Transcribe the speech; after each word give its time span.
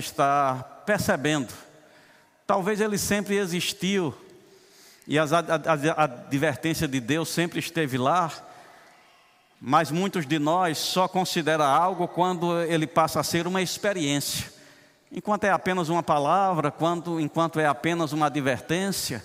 está 0.00 0.56
percebendo. 0.84 1.54
Talvez 2.46 2.80
ele 2.80 2.98
sempre 2.98 3.36
existiu 3.36 4.12
e 5.06 5.18
a, 5.18 5.24
a 5.24 6.04
advertência 6.04 6.86
de 6.86 7.00
Deus 7.00 7.28
sempre 7.28 7.58
esteve 7.58 7.98
lá, 7.98 8.30
mas 9.60 9.90
muitos 9.90 10.26
de 10.26 10.38
nós 10.38 10.78
só 10.78 11.08
considera 11.08 11.64
algo 11.64 12.06
quando 12.06 12.60
ele 12.62 12.86
passa 12.86 13.20
a 13.20 13.24
ser 13.24 13.46
uma 13.46 13.60
experiência. 13.60 14.52
Enquanto 15.10 15.44
é 15.44 15.50
apenas 15.50 15.88
uma 15.88 16.02
palavra, 16.02 16.70
quando, 16.70 17.20
enquanto 17.20 17.58
é 17.58 17.66
apenas 17.66 18.12
uma 18.12 18.26
advertência, 18.26 19.24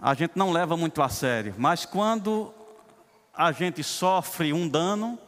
a 0.00 0.14
gente 0.14 0.32
não 0.34 0.50
leva 0.50 0.76
muito 0.76 1.02
a 1.02 1.08
sério. 1.08 1.54
Mas 1.58 1.84
quando 1.84 2.52
a 3.34 3.52
gente 3.52 3.84
sofre 3.84 4.52
um 4.52 4.66
dano, 4.66 5.18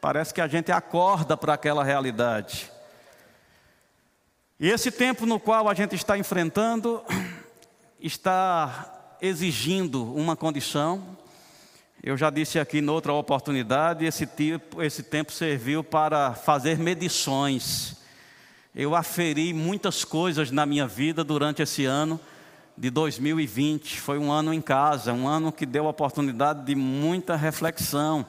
parece 0.00 0.32
que 0.32 0.40
a 0.40 0.46
gente 0.46 0.70
acorda 0.70 1.36
para 1.36 1.54
aquela 1.54 1.82
realidade. 1.82 2.70
E 4.58 4.70
esse 4.70 4.90
tempo 4.90 5.26
no 5.26 5.38
qual 5.38 5.68
a 5.68 5.74
gente 5.74 5.94
está 5.94 6.16
enfrentando 6.16 7.02
está 8.00 9.16
exigindo 9.20 10.02
uma 10.14 10.34
condição. 10.34 11.18
Eu 12.02 12.16
já 12.16 12.30
disse 12.30 12.58
aqui 12.58 12.80
noutra 12.80 13.12
oportunidade, 13.12 14.06
esse, 14.06 14.26
tipo, 14.26 14.82
esse 14.82 15.02
tempo 15.02 15.30
serviu 15.30 15.84
para 15.84 16.32
fazer 16.32 16.78
medições. 16.78 17.96
Eu 18.74 18.94
aferi 18.94 19.52
muitas 19.52 20.04
coisas 20.04 20.50
na 20.50 20.64
minha 20.64 20.86
vida 20.86 21.22
durante 21.22 21.60
esse 21.60 21.84
ano 21.84 22.18
de 22.78 22.88
2020. 22.88 24.00
Foi 24.00 24.18
um 24.18 24.32
ano 24.32 24.54
em 24.54 24.62
casa, 24.62 25.12
um 25.12 25.28
ano 25.28 25.52
que 25.52 25.66
deu 25.66 25.84
oportunidade 25.84 26.64
de 26.64 26.74
muita 26.74 27.36
reflexão. 27.36 28.24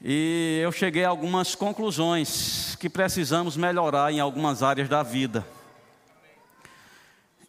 E 0.00 0.60
eu 0.62 0.70
cheguei 0.70 1.04
a 1.04 1.08
algumas 1.08 1.56
conclusões 1.56 2.76
que 2.76 2.88
precisamos 2.88 3.56
melhorar 3.56 4.12
em 4.12 4.20
algumas 4.20 4.62
áreas 4.62 4.88
da 4.88 5.02
vida. 5.02 5.44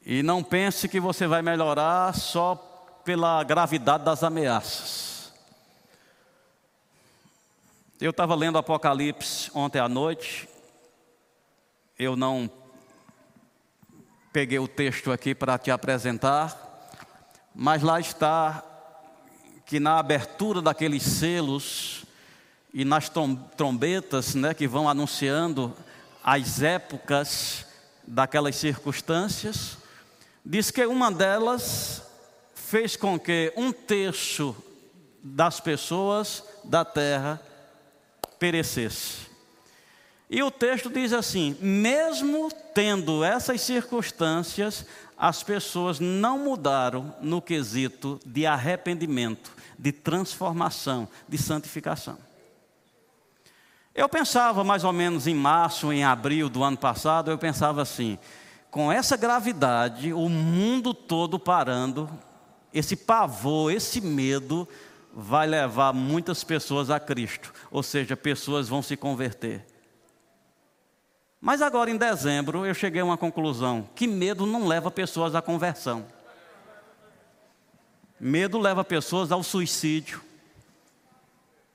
E 0.04 0.24
não 0.24 0.44
pense 0.44 0.90
que 0.90 1.00
você 1.00 1.28
vai 1.28 1.44
melhorar 1.44 2.16
só 2.16 2.56
pela 3.06 3.44
gravidade 3.44 4.04
das 4.04 4.24
ameaças. 4.24 5.32
Eu 8.02 8.10
estava 8.10 8.34
lendo 8.34 8.58
Apocalipse 8.58 9.52
ontem 9.54 9.78
à 9.78 9.88
noite. 9.88 10.50
Eu 12.00 12.16
não 12.16 12.50
peguei 14.34 14.58
o 14.58 14.68
texto 14.68 15.12
aqui 15.12 15.36
para 15.36 15.58
te 15.60 15.70
apresentar, 15.70 16.58
mas 17.54 17.84
lá 17.84 18.00
está 18.00 18.64
que 19.66 19.80
na 19.80 20.00
abertura 20.00 20.62
daqueles 20.62 21.04
selos, 21.04 21.99
e 22.74 22.86
nas 22.86 23.10
trombetas 23.58 24.36
né, 24.36 24.54
que 24.54 24.68
vão 24.68 24.88
anunciando 24.88 25.76
as 26.24 26.62
épocas 26.62 27.66
daquelas 28.06 28.56
circunstâncias, 28.56 29.78
diz 30.46 30.72
que 30.72 30.86
uma 30.86 31.12
delas 31.12 32.04
fez 32.54 32.96
com 32.96 33.20
que 33.20 33.52
um 33.56 33.72
terço 33.72 34.56
das 35.24 35.60
pessoas 35.60 36.44
da 36.64 36.86
terra 36.86 37.42
perecesse. 38.38 39.30
E 40.30 40.44
o 40.44 40.52
texto 40.52 40.90
diz 40.90 41.12
assim: 41.12 41.58
mesmo 41.60 42.52
tendo 42.74 43.24
essas 43.24 43.62
circunstâncias, 43.62 44.86
as 45.18 45.42
pessoas 45.42 46.00
não 46.00 46.38
mudaram 46.38 47.14
no 47.20 47.42
quesito 47.42 48.20
de 48.26 48.46
arrependimento, 48.46 49.52
de 49.78 49.92
transformação, 49.92 51.08
de 51.28 51.38
santificação. 51.38 52.29
Eu 54.00 54.08
pensava 54.08 54.64
mais 54.64 54.86
ou 54.86 54.94
menos 54.94 55.28
em 55.28 55.36
março, 55.36 55.92
em 55.92 56.06
abril 56.06 56.48
do 56.48 56.64
ano 56.64 56.78
passado, 56.78 57.30
eu 57.30 57.38
pensava 57.38 57.82
assim: 57.82 58.18
com 58.72 58.90
essa 58.90 59.18
gravidade, 59.18 60.14
o 60.14 60.30
mundo 60.30 60.94
todo 60.94 61.38
parando, 61.38 62.10
esse 62.74 62.96
pavor, 62.96 63.74
esse 63.74 64.00
medo 64.00 64.66
vai 65.14 65.46
levar 65.46 65.92
muitas 65.92 66.46
pessoas 66.46 66.90
a 66.90 66.98
Cristo, 66.98 67.54
ou 67.70 67.84
seja, 67.84 68.16
pessoas 68.16 68.70
vão 68.70 68.82
se 68.82 68.96
converter. 68.96 69.66
Mas 71.42 71.62
agora 71.62 71.92
em 71.92 71.98
dezembro 71.98 72.66
eu 72.66 72.74
cheguei 72.74 73.02
a 73.02 73.06
uma 73.06 73.18
conclusão: 73.18 73.90
que 73.96 74.08
medo 74.08 74.46
não 74.46 74.66
leva 74.66 74.90
pessoas 74.90 75.36
à 75.36 75.42
conversão. 75.42 76.06
Medo 78.18 78.58
leva 78.58 78.82
pessoas 78.82 79.30
ao 79.30 79.44
suicídio, 79.44 80.22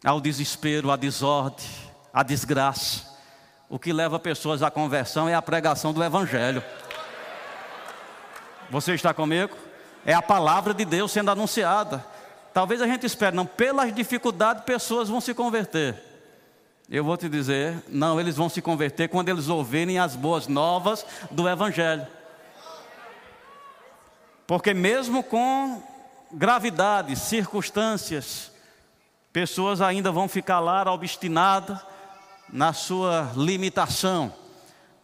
ao 0.02 0.22
desespero, 0.22 0.90
à 0.90 0.96
desordem 0.96 1.93
a 2.14 2.22
desgraça. 2.22 3.12
O 3.68 3.76
que 3.76 3.92
leva 3.92 4.20
pessoas 4.20 4.62
à 4.62 4.70
conversão 4.70 5.28
é 5.28 5.34
a 5.34 5.42
pregação 5.42 5.92
do 5.92 6.04
Evangelho. 6.04 6.62
Você 8.70 8.94
está 8.94 9.12
comigo? 9.12 9.56
É 10.06 10.14
a 10.14 10.22
palavra 10.22 10.72
de 10.72 10.84
Deus 10.84 11.10
sendo 11.10 11.32
anunciada. 11.32 12.04
Talvez 12.52 12.80
a 12.80 12.86
gente 12.86 13.04
espere, 13.04 13.34
não, 13.34 13.44
pelas 13.44 13.92
dificuldades 13.92 14.62
pessoas 14.62 15.08
vão 15.08 15.20
se 15.20 15.34
converter. 15.34 16.00
Eu 16.88 17.02
vou 17.02 17.16
te 17.16 17.28
dizer, 17.28 17.82
não, 17.88 18.20
eles 18.20 18.36
vão 18.36 18.48
se 18.48 18.62
converter 18.62 19.08
quando 19.08 19.28
eles 19.30 19.48
ouvirem 19.48 19.98
as 19.98 20.14
boas 20.14 20.46
novas 20.46 21.04
do 21.30 21.48
Evangelho. 21.48 22.06
Porque 24.46 24.72
mesmo 24.72 25.24
com 25.24 25.82
gravidade, 26.30 27.16
circunstâncias, 27.16 28.52
pessoas 29.32 29.80
ainda 29.80 30.12
vão 30.12 30.28
ficar 30.28 30.60
lá 30.60 30.92
obstinadas, 30.92 31.80
na 32.52 32.72
sua 32.72 33.32
limitação, 33.36 34.32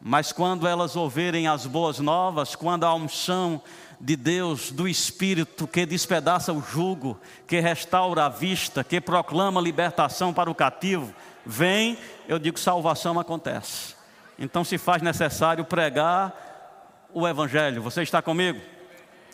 mas 0.00 0.32
quando 0.32 0.66
elas 0.66 0.96
ouvirem 0.96 1.46
as 1.46 1.66
boas 1.66 1.98
novas, 1.98 2.54
quando 2.54 2.84
a 2.84 2.94
unção 2.94 3.60
de 4.00 4.16
Deus, 4.16 4.72
do 4.72 4.88
Espírito 4.88 5.66
que 5.66 5.84
despedaça 5.84 6.52
o 6.52 6.62
jugo, 6.62 7.20
que 7.46 7.60
restaura 7.60 8.24
a 8.24 8.28
vista, 8.28 8.82
que 8.82 9.00
proclama 9.00 9.60
libertação 9.60 10.32
para 10.32 10.50
o 10.50 10.54
cativo, 10.54 11.14
vem, 11.44 11.98
eu 12.26 12.38
digo 12.38 12.58
salvação 12.58 13.20
acontece. 13.20 13.94
Então 14.38 14.64
se 14.64 14.78
faz 14.78 15.02
necessário 15.02 15.64
pregar 15.66 17.10
o 17.12 17.28
Evangelho. 17.28 17.82
Você 17.82 18.02
está 18.02 18.22
comigo? 18.22 18.58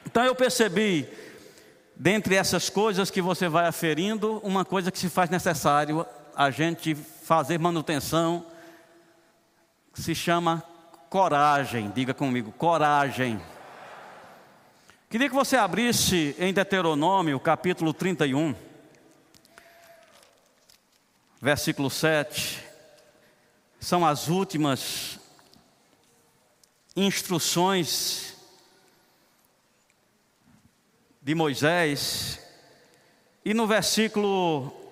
Então 0.05 0.25
eu 0.25 0.35
percebi, 0.35 1.09
dentre 1.95 2.35
essas 2.35 2.69
coisas 2.69 3.09
que 3.09 3.23
você 3.23 3.49
vai 3.49 3.67
aferindo, 3.67 4.41
uma 4.43 4.65
coisa 4.65 4.91
que 4.91 4.99
se 4.99 5.09
faz 5.09 5.31
necessário 5.31 6.05
a 6.35 6.51
gente 6.51 6.97
fazer 7.27 7.59
manutenção, 7.59 8.47
se 9.93 10.15
chama 10.15 10.63
coragem. 11.11 11.91
Diga 11.91 12.15
comigo, 12.15 12.53
coragem. 12.53 13.43
Queria 15.11 15.29
que 15.29 15.35
você 15.35 15.57
abrisse 15.57 16.37
em 16.39 16.55
Deuteronômio, 16.55 17.41
capítulo 17.41 17.93
31, 17.93 18.55
versículo 21.43 21.91
7. 21.91 22.63
São 23.81 24.07
as 24.07 24.29
últimas 24.29 25.19
instruções 26.95 28.37
de 31.21 31.35
Moisés. 31.35 32.41
E 33.45 33.53
no 33.53 33.67
versículo 33.67 34.86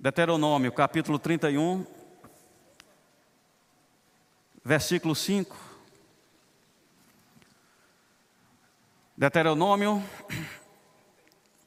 Deuteronômio, 0.00 0.72
capítulo 0.72 1.18
31, 1.18 1.84
versículo 4.64 5.14
5. 5.14 5.54
Deuteronômio 9.14 10.02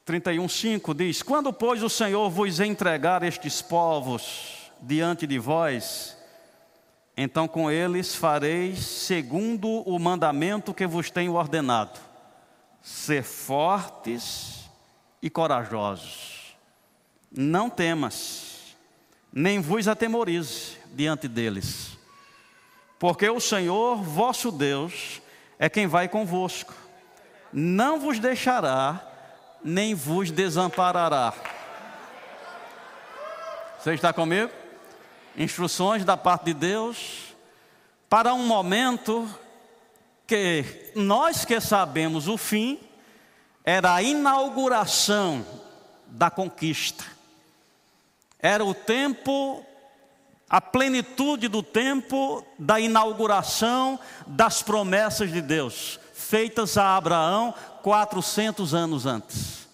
31, 0.04 0.48
5 0.48 0.94
diz: 0.94 1.22
Quando, 1.22 1.52
pois, 1.52 1.80
o 1.84 1.88
Senhor 1.88 2.28
vos 2.28 2.58
entregar 2.58 3.22
estes 3.22 3.62
povos 3.62 4.68
diante 4.82 5.28
de 5.28 5.38
vós, 5.38 6.18
então 7.16 7.46
com 7.46 7.70
eles 7.70 8.16
fareis 8.16 8.80
segundo 8.80 9.68
o 9.88 9.96
mandamento 9.96 10.74
que 10.74 10.88
vos 10.88 11.08
tenho 11.08 11.34
ordenado: 11.34 12.00
ser 12.82 13.22
fortes 13.22 14.68
e 15.22 15.30
corajosos 15.30 16.43
não 17.36 17.68
temas, 17.68 18.76
nem 19.32 19.60
vos 19.60 19.88
atemorize 19.88 20.78
diante 20.92 21.26
deles, 21.26 21.98
porque 22.98 23.28
o 23.28 23.40
Senhor 23.40 23.96
vosso 23.96 24.52
Deus 24.52 25.20
é 25.58 25.68
quem 25.68 25.86
vai 25.86 26.08
convosco, 26.08 26.72
não 27.52 27.98
vos 27.98 28.18
deixará, 28.18 29.00
nem 29.64 29.94
vos 29.94 30.30
desamparará. 30.30 31.34
Você 33.80 33.94
está 33.94 34.12
comigo? 34.12 34.50
Instruções 35.36 36.04
da 36.04 36.16
parte 36.16 36.46
de 36.46 36.54
Deus 36.54 37.34
para 38.08 38.32
um 38.32 38.46
momento 38.46 39.28
que 40.26 40.64
nós 40.94 41.44
que 41.44 41.60
sabemos 41.60 42.28
o 42.28 42.38
fim 42.38 42.78
era 43.64 43.94
a 43.94 44.02
inauguração 44.02 45.44
da 46.06 46.30
conquista. 46.30 47.04
Era 48.44 48.62
o 48.62 48.74
tempo 48.74 49.64
a 50.50 50.60
plenitude 50.60 51.48
do 51.48 51.62
tempo 51.62 52.44
da 52.58 52.78
inauguração 52.78 53.98
das 54.26 54.60
promessas 54.60 55.32
de 55.32 55.40
Deus, 55.40 55.98
feitas 56.12 56.76
a 56.76 56.94
Abraão 56.94 57.54
400 57.82 58.74
anos 58.74 59.06
antes, 59.06 59.66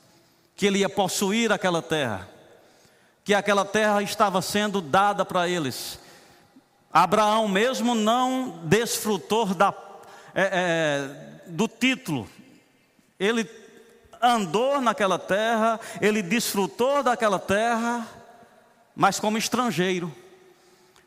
que 0.55 0.67
ele 0.67 0.79
ia 0.79 0.89
possuir 0.89 1.51
aquela 1.51 1.83
terra, 1.83 2.29
que 3.25 3.35
aquela 3.35 3.65
terra 3.65 4.05
estava 4.05 4.41
sendo 4.41 4.81
dada 4.81 5.25
para 5.25 5.49
eles. 5.49 5.99
Abraão 6.93 7.49
mesmo 7.49 7.93
não 7.97 8.61
desfrutou 8.63 9.47
da, 9.47 9.75
é, 10.33 10.45
é, 11.45 11.49
do 11.49 11.67
título, 11.67 12.31
ele 13.19 13.51
andou 14.23 14.81
naquela 14.81 15.19
terra, 15.19 15.81
ele 16.01 16.23
desfrutou 16.23 17.03
daquela 17.03 17.41
terra, 17.41 18.07
mas 18.95 19.19
como 19.19 19.39
estrangeiro. 19.39 20.15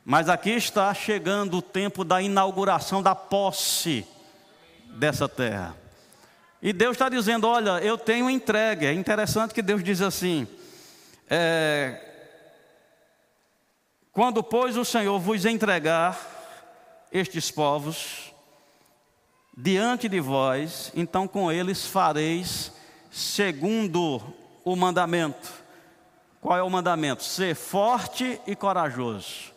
Mas 0.05 0.27
aqui 0.27 0.51
está 0.51 0.93
chegando 0.93 1.57
o 1.57 1.61
tempo 1.61 2.03
da 2.03 2.21
inauguração 2.21 3.01
da 3.01 3.15
posse 3.15 4.05
dessa 4.89 5.29
terra. 5.29 5.75
E 6.61 6.73
Deus 6.73 6.93
está 6.93 7.09
dizendo: 7.09 7.47
Olha, 7.47 7.79
eu 7.79 7.97
tenho 7.97 8.29
entregue. 8.29 8.85
É 8.85 8.93
interessante 8.93 9.53
que 9.53 9.61
Deus 9.61 9.83
diz 9.83 10.01
assim: 10.01 10.47
é, 11.29 12.01
Quando, 14.11 14.43
pois, 14.43 14.77
o 14.77 14.83
Senhor 14.83 15.19
vos 15.19 15.45
entregar 15.45 16.19
estes 17.11 17.49
povos 17.49 18.33
diante 19.55 20.09
de 20.09 20.19
vós, 20.19 20.91
então 20.95 21.27
com 21.27 21.51
eles 21.51 21.85
fareis 21.85 22.71
segundo 23.11 24.21
o 24.63 24.75
mandamento. 24.75 25.62
Qual 26.43 26.57
é 26.57 26.61
o 26.61 26.69
mandamento? 26.69 27.23
Ser 27.23 27.55
forte 27.55 28.37
e 28.45 28.53
corajoso. 28.53 29.53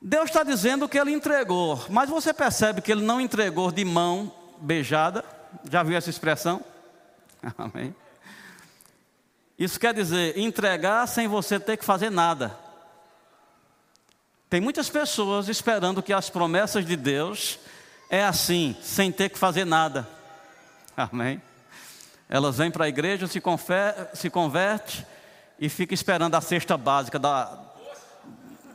Deus 0.00 0.26
está 0.26 0.44
dizendo 0.44 0.88
que 0.88 0.96
ele 0.96 1.10
entregou, 1.10 1.84
mas 1.90 2.08
você 2.08 2.32
percebe 2.32 2.80
que 2.80 2.92
ele 2.92 3.04
não 3.04 3.20
entregou 3.20 3.72
de 3.72 3.84
mão 3.84 4.32
beijada? 4.60 5.24
Já 5.68 5.82
viu 5.82 5.96
essa 5.96 6.10
expressão? 6.10 6.64
Amém. 7.58 7.92
Isso 9.58 9.80
quer 9.80 9.92
dizer 9.92 10.38
entregar 10.38 11.08
sem 11.08 11.26
você 11.26 11.58
ter 11.58 11.76
que 11.76 11.84
fazer 11.84 12.08
nada. 12.08 12.56
Tem 14.48 14.60
muitas 14.60 14.88
pessoas 14.88 15.48
esperando 15.48 16.04
que 16.04 16.12
as 16.12 16.30
promessas 16.30 16.86
de 16.86 16.94
Deus 16.94 17.58
é 18.08 18.22
assim, 18.22 18.76
sem 18.80 19.10
ter 19.10 19.28
que 19.28 19.38
fazer 19.40 19.64
nada. 19.64 20.08
Amém. 20.96 21.42
Elas 22.28 22.58
vêm 22.58 22.70
para 22.70 22.84
a 22.84 22.88
igreja, 22.88 23.26
se, 23.26 23.42
se 24.14 24.30
converte 24.30 25.04
e 25.58 25.68
fica 25.68 25.94
esperando 25.94 26.34
a 26.34 26.40
cesta 26.40 26.76
básica 26.76 27.18
da, 27.18 27.58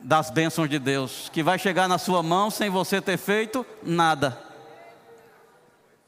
das 0.02 0.30
bênçãos 0.30 0.68
de 0.68 0.78
Deus, 0.78 1.28
que 1.32 1.42
vai 1.42 1.58
chegar 1.58 1.88
na 1.88 1.98
sua 1.98 2.22
mão 2.22 2.50
sem 2.50 2.68
você 2.68 3.00
ter 3.00 3.16
feito 3.16 3.64
nada. 3.82 4.38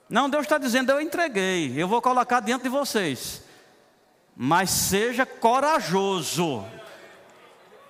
Não, 0.09 0.29
Deus 0.29 0.43
está 0.43 0.59
dizendo: 0.59 0.91
eu 0.91 1.01
entreguei, 1.01 1.73
eu 1.81 1.89
vou 1.89 2.03
colocar 2.03 2.41
diante 2.41 2.65
de 2.65 2.69
vocês, 2.69 3.43
mas 4.37 4.71
seja 4.71 5.25
corajoso. 5.25 6.65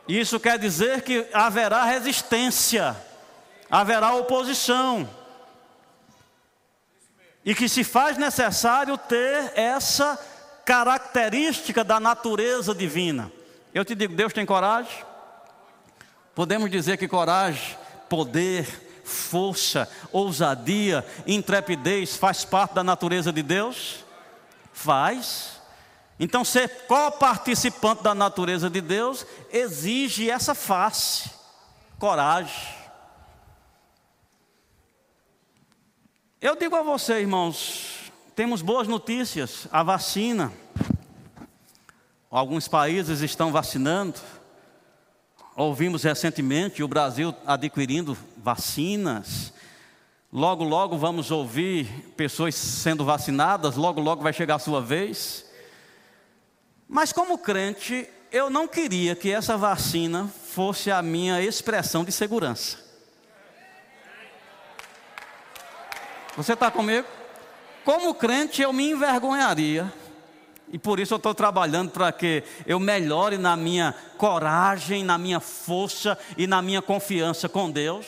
Isso 0.07 0.39
quer 0.39 0.59
dizer 0.59 1.01
que 1.03 1.27
haverá 1.33 1.85
resistência, 1.85 2.95
haverá 3.71 4.15
oposição, 4.15 5.09
e 7.43 7.55
que 7.55 7.69
se 7.69 7.83
faz 7.83 8.19
necessário 8.19 8.99
ter 8.99 9.53
essa 9.55 10.19
característica 10.65 11.85
da 11.85 12.01
natureza 12.01 12.75
divina. 12.75 13.31
Eu 13.73 13.85
te 13.85 13.95
digo: 13.95 14.15
Deus 14.15 14.33
tem 14.33 14.47
coragem? 14.47 15.05
Podemos 16.35 16.71
dizer 16.71 16.97
que 16.97 17.07
coragem, 17.07 17.77
poder, 18.09 18.67
força, 19.05 19.89
ousadia, 20.11 21.07
intrepidez 21.27 22.17
faz 22.17 22.45
parte 22.45 22.75
da 22.75 22.83
natureza 22.83 23.33
de 23.33 23.43
Deus? 23.43 24.05
Faz. 24.73 25.61
Então, 26.19 26.45
ser 26.45 26.87
co-participante 26.87 28.03
da 28.03 28.15
natureza 28.15 28.71
de 28.71 28.81
Deus 28.81 29.27
exige 29.53 30.31
essa 30.31 30.55
face, 30.55 31.31
coragem. 31.99 32.75
Eu 36.41 36.55
digo 36.57 36.77
a 36.77 36.83
você, 36.83 37.21
irmãos, 37.21 38.04
temos 38.35 38.63
boas 38.63 38.89
notícias: 38.89 39.69
a 39.71 39.83
vacina. 39.83 40.53
Alguns 42.31 42.67
países 42.67 43.21
estão 43.21 43.53
vacinando. 43.53 44.21
Ouvimos 45.57 46.03
recentemente 46.03 46.83
o 46.83 46.89
Brasil 46.89 47.33
adquirindo 47.47 48.19
vacinas. 48.37 49.53
Logo, 50.33 50.65
logo 50.65 50.99
vamos 50.99 51.31
ouvir 51.31 51.87
pessoas 52.17 52.57
sendo 52.57 53.05
vacinadas, 53.05 53.77
logo, 53.77 54.01
logo 54.01 54.21
vai 54.21 54.33
chegar 54.33 54.57
a 54.57 54.59
sua 54.59 54.81
vez. 54.81 55.49
Mas, 56.89 57.13
como 57.13 57.39
crente, 57.39 58.09
eu 58.33 58.51
não 58.51 58.67
queria 58.67 59.15
que 59.15 59.31
essa 59.31 59.57
vacina 59.57 60.27
fosse 60.27 60.91
a 60.91 61.01
minha 61.01 61.41
expressão 61.41 62.05
de 62.05 62.11
segurança. 62.11 62.79
Você 66.37 66.55
está 66.55 66.69
comigo? 66.69 67.07
Como 67.85 68.15
crente, 68.15 68.63
eu 68.63 68.73
me 68.73 68.91
envergonharia 68.91 69.93
e 70.73 70.79
por 70.79 70.99
isso 70.99 71.15
eu 71.15 71.19
estou 71.19 71.35
trabalhando 71.35 71.91
para 71.91 72.11
que 72.11 72.43
eu 72.67 72.81
melhore 72.81 73.39
na 73.39 73.57
minha 73.57 73.95
coragem, 74.17 75.05
na 75.05 75.17
minha 75.17 75.39
força 75.39 76.19
e 76.37 76.47
na 76.47 76.61
minha 76.63 76.83
confiança 76.83 77.49
com 77.49 77.71
Deus. 77.71 78.07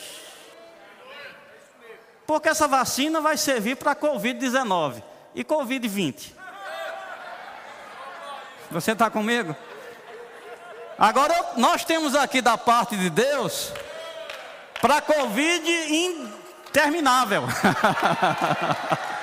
Porque 2.27 2.49
essa 2.49 2.67
vacina 2.67 3.21
vai 3.21 3.37
servir 3.37 3.77
para 3.77 3.95
Covid-19 3.95 5.01
e 5.33 5.45
Covid-20. 5.45 6.33
Você 8.71 8.93
está 8.93 9.09
comigo? 9.09 9.55
Agora 10.99 11.53
nós 11.57 11.85
temos 11.85 12.17
aqui 12.17 12.41
da 12.41 12.59
parte 12.59 12.97
de 12.97 13.11
Deus 13.11 13.73
para 14.81 15.01
Covid 15.01 15.71
interminável. 15.71 17.45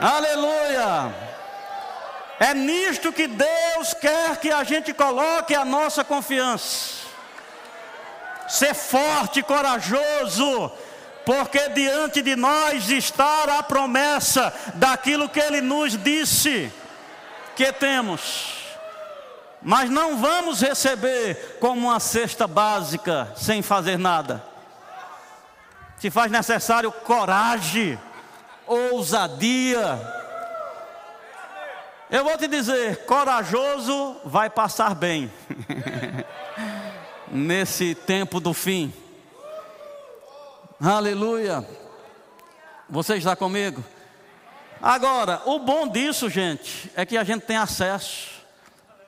Aleluia! 0.00 1.14
É 2.40 2.54
nisto 2.54 3.12
que 3.12 3.28
Deus 3.28 3.94
quer 4.00 4.36
que 4.38 4.50
a 4.50 4.64
gente 4.64 4.92
coloque 4.92 5.54
a 5.54 5.64
nossa 5.64 6.02
confiança. 6.02 7.02
Ser 8.48 8.74
forte 8.74 9.40
e 9.40 9.42
corajoso, 9.42 10.72
porque 11.24 11.68
diante 11.68 12.20
de 12.20 12.34
nós 12.34 12.90
está 12.90 13.58
a 13.58 13.62
promessa 13.62 14.52
daquilo 14.74 15.28
que 15.28 15.38
Ele 15.38 15.60
nos 15.60 15.96
disse 15.96 16.72
que 17.54 17.72
temos. 17.72 18.62
Mas 19.62 19.88
não 19.88 20.16
vamos 20.16 20.60
receber 20.60 21.58
como 21.60 21.88
uma 21.88 22.00
cesta 22.00 22.48
básica 22.48 23.32
sem 23.36 23.62
fazer 23.62 23.96
nada. 23.96 24.44
Se 25.98 26.10
faz 26.10 26.32
necessário 26.32 26.90
coragem, 26.90 27.96
ousadia, 28.72 29.98
eu 32.12 32.24
vou 32.24 32.36
te 32.36 32.46
dizer: 32.46 33.06
corajoso 33.06 34.16
vai 34.24 34.50
passar 34.50 34.94
bem, 34.94 35.32
nesse 37.32 37.94
tempo 37.94 38.38
do 38.38 38.52
fim. 38.52 38.92
Aleluia. 40.78 41.66
Você 42.90 43.16
está 43.16 43.34
comigo? 43.34 43.82
Agora, 44.82 45.40
o 45.46 45.60
bom 45.60 45.88
disso, 45.88 46.28
gente, 46.28 46.90
é 46.94 47.06
que 47.06 47.16
a 47.16 47.24
gente 47.24 47.46
tem 47.46 47.56
acesso. 47.56 48.32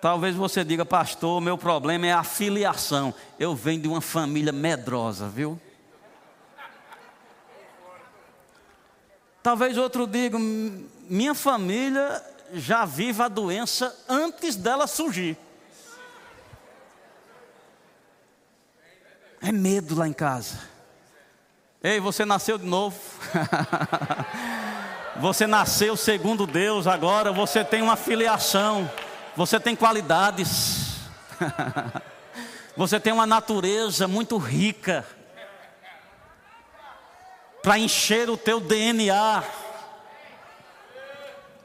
Talvez 0.00 0.34
você 0.34 0.64
diga, 0.64 0.86
pastor, 0.86 1.40
meu 1.40 1.58
problema 1.58 2.06
é 2.06 2.12
a 2.12 2.22
filiação. 2.22 3.12
Eu 3.38 3.54
venho 3.54 3.82
de 3.82 3.88
uma 3.88 4.00
família 4.00 4.52
medrosa, 4.52 5.28
viu? 5.28 5.60
Talvez 9.44 9.76
outro 9.76 10.06
diga, 10.06 10.38
minha 10.38 11.34
família 11.34 12.24
já 12.54 12.86
vive 12.86 13.20
a 13.20 13.28
doença 13.28 13.94
antes 14.08 14.56
dela 14.56 14.86
surgir. 14.86 15.36
É 19.42 19.52
medo 19.52 19.94
lá 19.96 20.08
em 20.08 20.14
casa. 20.14 20.58
Ei, 21.82 22.00
você 22.00 22.24
nasceu 22.24 22.56
de 22.56 22.64
novo. 22.64 22.98
você 25.20 25.46
nasceu 25.46 25.94
segundo 25.94 26.46
Deus 26.46 26.86
agora, 26.86 27.30
você 27.30 27.62
tem 27.62 27.82
uma 27.82 27.96
filiação, 27.96 28.90
você 29.36 29.60
tem 29.60 29.76
qualidades. 29.76 31.00
você 32.74 32.98
tem 32.98 33.12
uma 33.12 33.26
natureza 33.26 34.08
muito 34.08 34.38
rica 34.38 35.04
para 37.64 37.78
encher 37.78 38.28
o 38.28 38.36
teu 38.36 38.60
DNA 38.60 39.42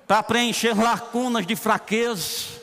para 0.08 0.24
preencher 0.24 0.76
lacunas 0.76 1.46
de 1.46 1.56
fraqueza. 1.56 2.60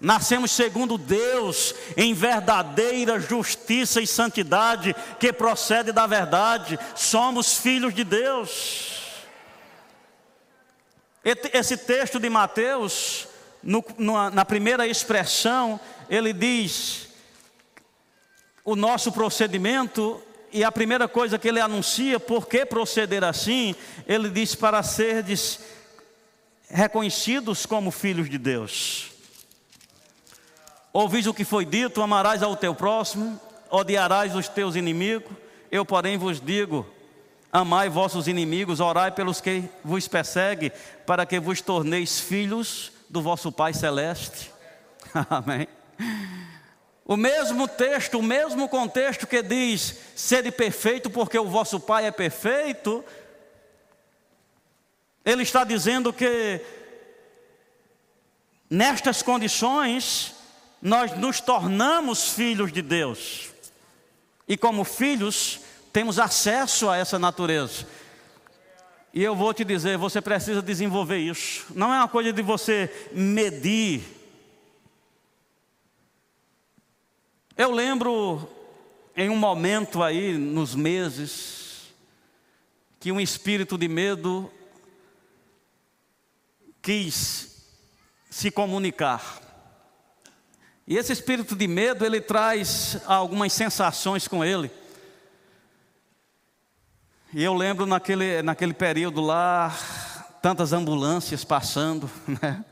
Nascemos 0.00 0.50
segundo 0.50 0.98
Deus, 0.98 1.72
em 1.96 2.12
verdadeira 2.12 3.20
justiça 3.20 4.00
e 4.00 4.06
santidade 4.06 4.96
que 5.20 5.32
procede 5.32 5.92
da 5.92 6.04
verdade. 6.08 6.76
Somos 6.96 7.58
filhos 7.58 7.94
de 7.94 8.02
Deus. 8.02 9.00
Esse 11.24 11.76
texto 11.76 12.18
de 12.18 12.28
Mateus, 12.28 13.28
no, 13.62 13.84
na 14.32 14.44
primeira 14.44 14.88
expressão, 14.88 15.78
ele 16.10 16.32
diz: 16.32 17.10
o 18.64 18.74
nosso 18.74 19.12
procedimento, 19.12 20.20
e 20.52 20.62
a 20.62 20.70
primeira 20.70 21.08
coisa 21.08 21.38
que 21.38 21.48
ele 21.48 21.60
anuncia, 21.60 22.20
por 22.20 22.46
que 22.46 22.66
proceder 22.66 23.24
assim, 23.24 23.74
ele 24.06 24.28
diz 24.28 24.54
para 24.54 24.82
serdes 24.82 25.60
reconhecidos 26.68 27.66
como 27.66 27.90
filhos 27.90 28.28
de 28.28 28.38
Deus. 28.38 29.10
Ouvis 30.92 31.26
o 31.26 31.34
que 31.34 31.44
foi 31.44 31.64
dito: 31.64 32.02
amarás 32.02 32.42
ao 32.42 32.54
teu 32.54 32.74
próximo, 32.74 33.40
odiarás 33.70 34.34
os 34.36 34.48
teus 34.48 34.76
inimigos. 34.76 35.32
Eu, 35.70 35.86
porém, 35.86 36.18
vos 36.18 36.40
digo: 36.40 36.86
amai 37.50 37.88
vossos 37.88 38.28
inimigos, 38.28 38.80
orai 38.80 39.10
pelos 39.10 39.40
que 39.40 39.64
vos 39.82 40.06
perseguem, 40.06 40.70
para 41.06 41.24
que 41.24 41.40
vos 41.40 41.60
torneis 41.60 42.20
filhos 42.20 42.92
do 43.08 43.22
vosso 43.22 43.50
Pai 43.50 43.72
Celeste. 43.72 44.50
Amém. 45.30 45.66
O 47.04 47.16
mesmo 47.16 47.66
texto, 47.66 48.18
o 48.18 48.22
mesmo 48.22 48.68
contexto 48.68 49.26
que 49.26 49.42
diz: 49.42 49.96
sede 50.14 50.50
perfeito, 50.50 51.10
porque 51.10 51.38
o 51.38 51.48
vosso 51.48 51.80
Pai 51.80 52.06
é 52.06 52.10
perfeito. 52.10 53.04
Ele 55.24 55.42
está 55.42 55.64
dizendo 55.64 56.12
que 56.12 56.60
nestas 58.68 59.22
condições 59.22 60.34
nós 60.80 61.16
nos 61.16 61.40
tornamos 61.40 62.30
filhos 62.30 62.72
de 62.72 62.82
Deus. 62.82 63.50
E 64.48 64.56
como 64.56 64.84
filhos, 64.84 65.60
temos 65.92 66.18
acesso 66.18 66.88
a 66.88 66.96
essa 66.96 67.18
natureza. 67.18 67.86
E 69.14 69.22
eu 69.22 69.36
vou 69.36 69.52
te 69.52 69.64
dizer, 69.64 69.98
você 69.98 70.20
precisa 70.20 70.62
desenvolver 70.62 71.18
isso. 71.18 71.66
Não 71.74 71.92
é 71.92 71.98
uma 71.98 72.08
coisa 72.08 72.32
de 72.32 72.42
você 72.42 72.90
medir. 73.12 74.21
Eu 77.56 77.70
lembro 77.70 78.48
em 79.14 79.28
um 79.28 79.36
momento 79.36 80.02
aí, 80.02 80.38
nos 80.38 80.74
meses, 80.74 81.92
que 82.98 83.12
um 83.12 83.20
espírito 83.20 83.76
de 83.76 83.88
medo 83.88 84.50
quis 86.80 87.66
se 88.30 88.50
comunicar. 88.50 89.38
E 90.86 90.96
esse 90.96 91.12
espírito 91.12 91.54
de 91.54 91.68
medo, 91.68 92.06
ele 92.06 92.22
traz 92.22 92.98
algumas 93.06 93.52
sensações 93.52 94.26
com 94.26 94.42
ele. 94.42 94.70
E 97.34 97.42
eu 97.44 97.52
lembro 97.52 97.84
naquele, 97.84 98.40
naquele 98.40 98.72
período 98.72 99.20
lá, 99.20 99.76
tantas 100.40 100.72
ambulâncias 100.72 101.44
passando, 101.44 102.10
né? 102.40 102.64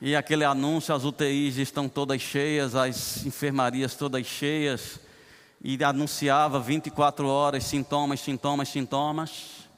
E 0.00 0.14
aquele 0.14 0.44
anúncio, 0.44 0.94
as 0.94 1.04
UTIs 1.04 1.56
estão 1.56 1.88
todas 1.88 2.20
cheias, 2.20 2.74
as 2.74 3.24
enfermarias 3.24 3.94
todas 3.94 4.26
cheias, 4.26 5.00
e 5.62 5.82
anunciava 5.82 6.60
24 6.60 7.26
horas, 7.26 7.64
sintomas, 7.64 8.20
sintomas, 8.20 8.68
sintomas. 8.68 9.68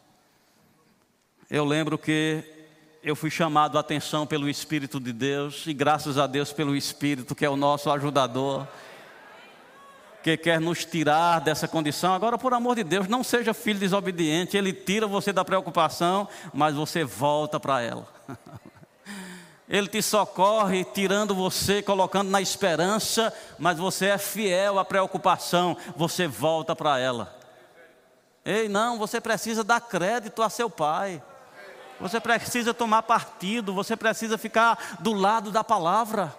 Eu 1.48 1.64
lembro 1.64 1.96
que 1.96 2.42
eu 3.00 3.14
fui 3.14 3.30
chamado 3.30 3.76
a 3.76 3.80
atenção 3.80 4.26
pelo 4.26 4.48
Espírito 4.48 4.98
de 4.98 5.12
Deus, 5.12 5.66
e 5.68 5.72
graças 5.72 6.18
a 6.18 6.26
Deus 6.26 6.52
pelo 6.52 6.74
Espírito, 6.74 7.34
que 7.34 7.44
é 7.44 7.50
o 7.50 7.56
nosso 7.56 7.88
ajudador, 7.88 8.66
que 10.20 10.36
quer 10.36 10.60
nos 10.60 10.84
tirar 10.84 11.40
dessa 11.40 11.68
condição. 11.68 12.12
Agora, 12.12 12.36
por 12.36 12.52
amor 12.52 12.74
de 12.74 12.82
Deus, 12.82 13.06
não 13.06 13.22
seja 13.22 13.54
filho 13.54 13.78
desobediente, 13.78 14.56
ele 14.56 14.72
tira 14.72 15.06
você 15.06 15.32
da 15.32 15.44
preocupação, 15.44 16.28
mas 16.52 16.74
você 16.74 17.04
volta 17.04 17.60
para 17.60 17.80
ela. 17.80 18.08
Ele 19.68 19.86
te 19.86 20.00
socorre, 20.00 20.82
tirando 20.84 21.34
você, 21.34 21.82
colocando 21.82 22.30
na 22.30 22.40
esperança, 22.40 23.32
mas 23.58 23.76
você 23.76 24.06
é 24.06 24.18
fiel 24.18 24.78
à 24.78 24.84
preocupação, 24.84 25.76
você 25.94 26.26
volta 26.26 26.74
para 26.74 26.98
ela. 26.98 27.36
Ei, 28.44 28.66
não, 28.66 28.98
você 28.98 29.20
precisa 29.20 29.62
dar 29.62 29.80
crédito 29.80 30.42
a 30.42 30.48
seu 30.48 30.70
pai. 30.70 31.22
Você 32.00 32.18
precisa 32.18 32.72
tomar 32.72 33.02
partido, 33.02 33.74
você 33.74 33.94
precisa 33.94 34.38
ficar 34.38 34.96
do 35.00 35.12
lado 35.12 35.50
da 35.50 35.62
palavra. 35.62 36.34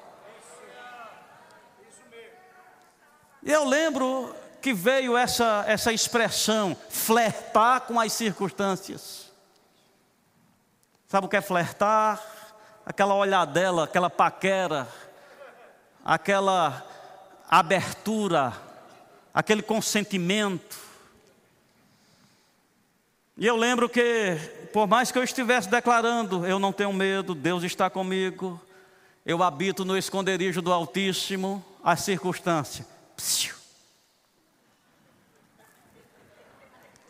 E 3.43 3.51
eu 3.51 3.63
lembro 3.65 4.35
que 4.59 4.73
veio 4.73 5.15
essa, 5.15 5.63
essa 5.67 5.93
expressão, 5.93 6.75
flertar 6.89 7.81
com 7.81 7.99
as 7.99 8.11
circunstâncias. 8.11 9.31
Sabe 11.07 11.27
o 11.27 11.29
que 11.29 11.37
é 11.37 11.41
flertar? 11.41 12.21
Aquela 12.85 13.13
olhadela, 13.13 13.83
aquela 13.83 14.09
paquera, 14.09 14.87
aquela 16.03 16.85
abertura, 17.49 18.53
aquele 19.33 19.61
consentimento. 19.61 20.77
E 23.37 23.45
eu 23.45 23.55
lembro 23.55 23.87
que 23.87 24.37
por 24.73 24.87
mais 24.87 25.11
que 25.11 25.17
eu 25.17 25.23
estivesse 25.23 25.69
declarando, 25.69 26.45
eu 26.45 26.59
não 26.59 26.73
tenho 26.73 26.91
medo, 26.91 27.33
Deus 27.33 27.63
está 27.63 27.89
comigo, 27.89 28.61
eu 29.25 29.41
habito 29.41 29.85
no 29.85 29.97
esconderijo 29.97 30.61
do 30.61 30.73
Altíssimo, 30.73 31.63
a 31.83 31.95
circunstância, 31.95 32.85
psiu, 33.15 33.55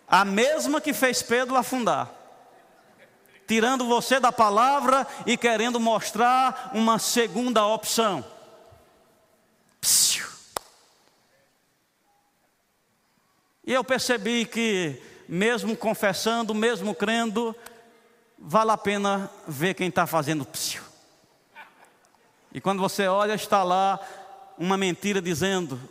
a 0.07 0.23
mesma 0.23 0.79
que 0.79 0.93
fez 0.93 1.21
Pedro 1.21 1.55
afundar, 1.55 2.11
tirando 3.49 3.87
você 3.87 4.19
da 4.19 4.31
palavra 4.31 5.07
e 5.25 5.35
querendo 5.35 5.79
mostrar 5.79 6.69
uma 6.71 6.99
segunda 6.99 7.65
opção. 7.65 8.23
Psiu. 9.81 10.27
E 13.65 13.73
eu 13.73 13.83
percebi 13.83 14.45
que 14.45 15.01
mesmo 15.27 15.75
confessando, 15.75 16.53
mesmo 16.53 16.93
crendo, 16.93 17.55
vale 18.37 18.69
a 18.69 18.77
pena 18.77 19.31
ver 19.47 19.73
quem 19.73 19.89
está 19.89 20.05
fazendo 20.05 20.45
psiu. 20.45 20.83
E 22.53 22.61
quando 22.61 22.79
você 22.81 23.07
olha, 23.07 23.33
está 23.33 23.63
lá 23.63 23.99
uma 24.59 24.77
mentira 24.77 25.19
dizendo: 25.19 25.81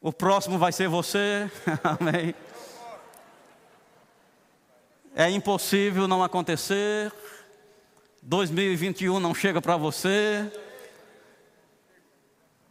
o 0.00 0.12
próximo 0.12 0.58
vai 0.58 0.72
ser 0.72 0.88
você. 0.88 1.48
Amém. 1.84 2.34
É 5.18 5.30
impossível 5.30 6.06
não 6.06 6.22
acontecer. 6.22 7.10
2021 8.22 9.18
não 9.18 9.34
chega 9.34 9.62
para 9.62 9.76
você. 9.76 10.52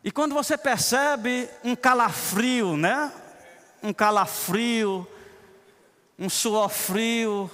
E 0.04 0.12
quando 0.12 0.36
você 0.36 0.56
percebe 0.56 1.50
um 1.64 1.76
calafrio, 1.76 2.78
né? 2.78 3.12
um 3.82 3.94
calafrio, 3.94 5.08
um 6.18 6.30
suor 6.30 6.70
frio, 6.70 7.50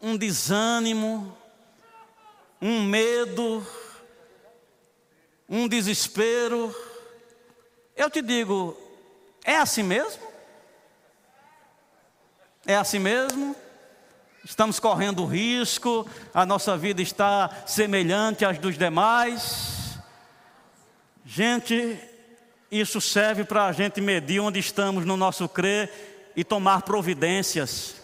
um 0.00 0.16
desânimo, 0.16 1.36
um 2.60 2.84
medo, 2.84 3.66
um 5.48 5.66
desespero. 5.66 6.74
Eu 7.96 8.10
te 8.10 8.20
digo, 8.20 8.76
é 9.42 9.56
assim 9.56 9.82
mesmo? 9.82 10.22
É 12.66 12.76
assim 12.76 12.98
mesmo? 12.98 13.56
Estamos 14.50 14.80
correndo 14.80 15.24
risco, 15.24 16.04
a 16.34 16.44
nossa 16.44 16.76
vida 16.76 17.00
está 17.00 17.48
semelhante 17.66 18.44
às 18.44 18.58
dos 18.58 18.76
demais. 18.76 19.96
Gente, 21.24 21.96
isso 22.68 23.00
serve 23.00 23.44
para 23.44 23.66
a 23.66 23.72
gente 23.72 24.00
medir 24.00 24.40
onde 24.40 24.58
estamos 24.58 25.06
no 25.06 25.16
nosso 25.16 25.48
crer 25.48 26.32
e 26.34 26.42
tomar 26.42 26.82
providências. 26.82 27.94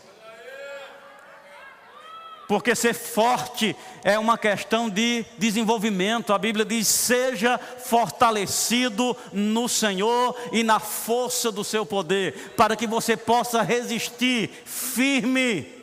Porque 2.47 2.77
ser 2.77 2.95
forte 2.95 3.75
é 4.05 4.17
uma 4.17 4.39
questão 4.39 4.89
de 4.89 5.27
desenvolvimento. 5.37 6.33
A 6.33 6.39
Bíblia 6.39 6.65
diz: 6.65 6.87
seja 6.87 7.59
fortalecido 7.59 9.17
no 9.33 9.69
Senhor 9.69 10.37
e 10.53 10.63
na 10.63 10.79
força 10.79 11.51
do 11.51 11.65
seu 11.65 11.85
poder, 11.85 12.55
para 12.57 12.77
que 12.77 12.87
você 12.87 13.17
possa 13.17 13.63
resistir 13.63 14.49
firme. 14.65 15.76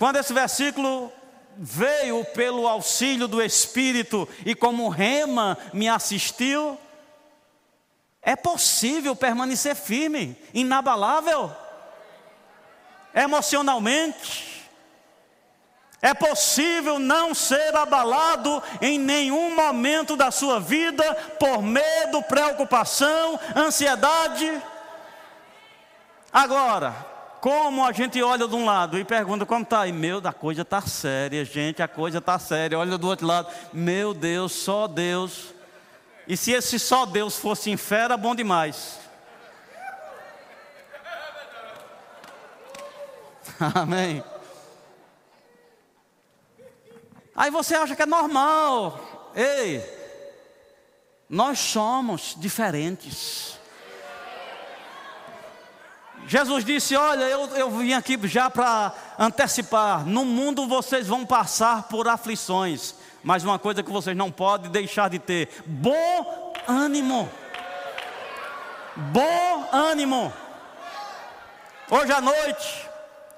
Quando 0.00 0.16
esse 0.16 0.32
versículo 0.32 1.12
veio 1.58 2.24
pelo 2.24 2.66
auxílio 2.66 3.28
do 3.28 3.42
Espírito 3.42 4.26
e 4.46 4.54
como 4.54 4.88
rema 4.88 5.58
me 5.74 5.90
assistiu, 5.90 6.80
é 8.22 8.34
possível 8.34 9.14
permanecer 9.14 9.76
firme, 9.76 10.34
inabalável, 10.54 11.54
emocionalmente, 13.14 14.48
É 16.02 16.14
possível 16.14 16.98
não 16.98 17.34
ser 17.34 17.76
abalado 17.76 18.62
em 18.80 18.98
nenhum 18.98 19.54
momento 19.54 20.16
da 20.16 20.30
sua 20.30 20.58
vida 20.58 21.04
por 21.38 21.60
medo, 21.62 22.22
preocupação, 22.22 23.38
ansiedade. 23.54 24.62
Agora, 26.32 27.09
como 27.40 27.84
a 27.84 27.92
gente 27.92 28.22
olha 28.22 28.46
de 28.46 28.54
um 28.54 28.64
lado 28.66 28.98
e 28.98 29.04
pergunta 29.04 29.46
como 29.46 29.62
está, 29.62 29.86
e 29.86 29.92
meu, 29.92 30.20
a 30.24 30.32
coisa 30.32 30.62
está 30.62 30.80
séria, 30.82 31.44
gente, 31.44 31.82
a 31.82 31.88
coisa 31.88 32.18
está 32.18 32.38
séria. 32.38 32.78
Olha 32.78 32.98
do 32.98 33.08
outro 33.08 33.26
lado, 33.26 33.48
meu 33.72 34.12
Deus, 34.12 34.52
só 34.52 34.86
Deus. 34.86 35.54
E 36.28 36.36
se 36.36 36.52
esse 36.52 36.78
só 36.78 37.06
Deus 37.06 37.38
fosse 37.38 37.70
em 37.70 37.76
fera, 37.76 38.16
bom 38.16 38.34
demais. 38.34 38.98
Amém. 43.74 44.22
Aí 47.34 47.50
você 47.50 47.74
acha 47.74 47.96
que 47.96 48.02
é 48.02 48.06
normal. 48.06 49.30
Ei, 49.34 49.82
nós 51.28 51.58
somos 51.58 52.34
diferentes. 52.38 53.59
Jesus 56.30 56.64
disse: 56.64 56.94
Olha, 56.94 57.24
eu, 57.24 57.44
eu 57.56 57.70
vim 57.72 57.92
aqui 57.92 58.16
já 58.28 58.48
para 58.48 58.92
antecipar. 59.18 60.06
No 60.06 60.24
mundo 60.24 60.68
vocês 60.68 61.08
vão 61.08 61.26
passar 61.26 61.88
por 61.88 62.06
aflições. 62.06 62.94
Mas 63.20 63.42
uma 63.42 63.58
coisa 63.58 63.82
que 63.82 63.90
vocês 63.90 64.16
não 64.16 64.30
podem 64.30 64.70
deixar 64.70 65.10
de 65.10 65.18
ter: 65.18 65.48
bom 65.66 66.54
ânimo. 66.68 67.28
Bom 68.94 69.68
ânimo. 69.72 70.32
Hoje 71.90 72.12
à 72.12 72.20
noite, 72.20 72.88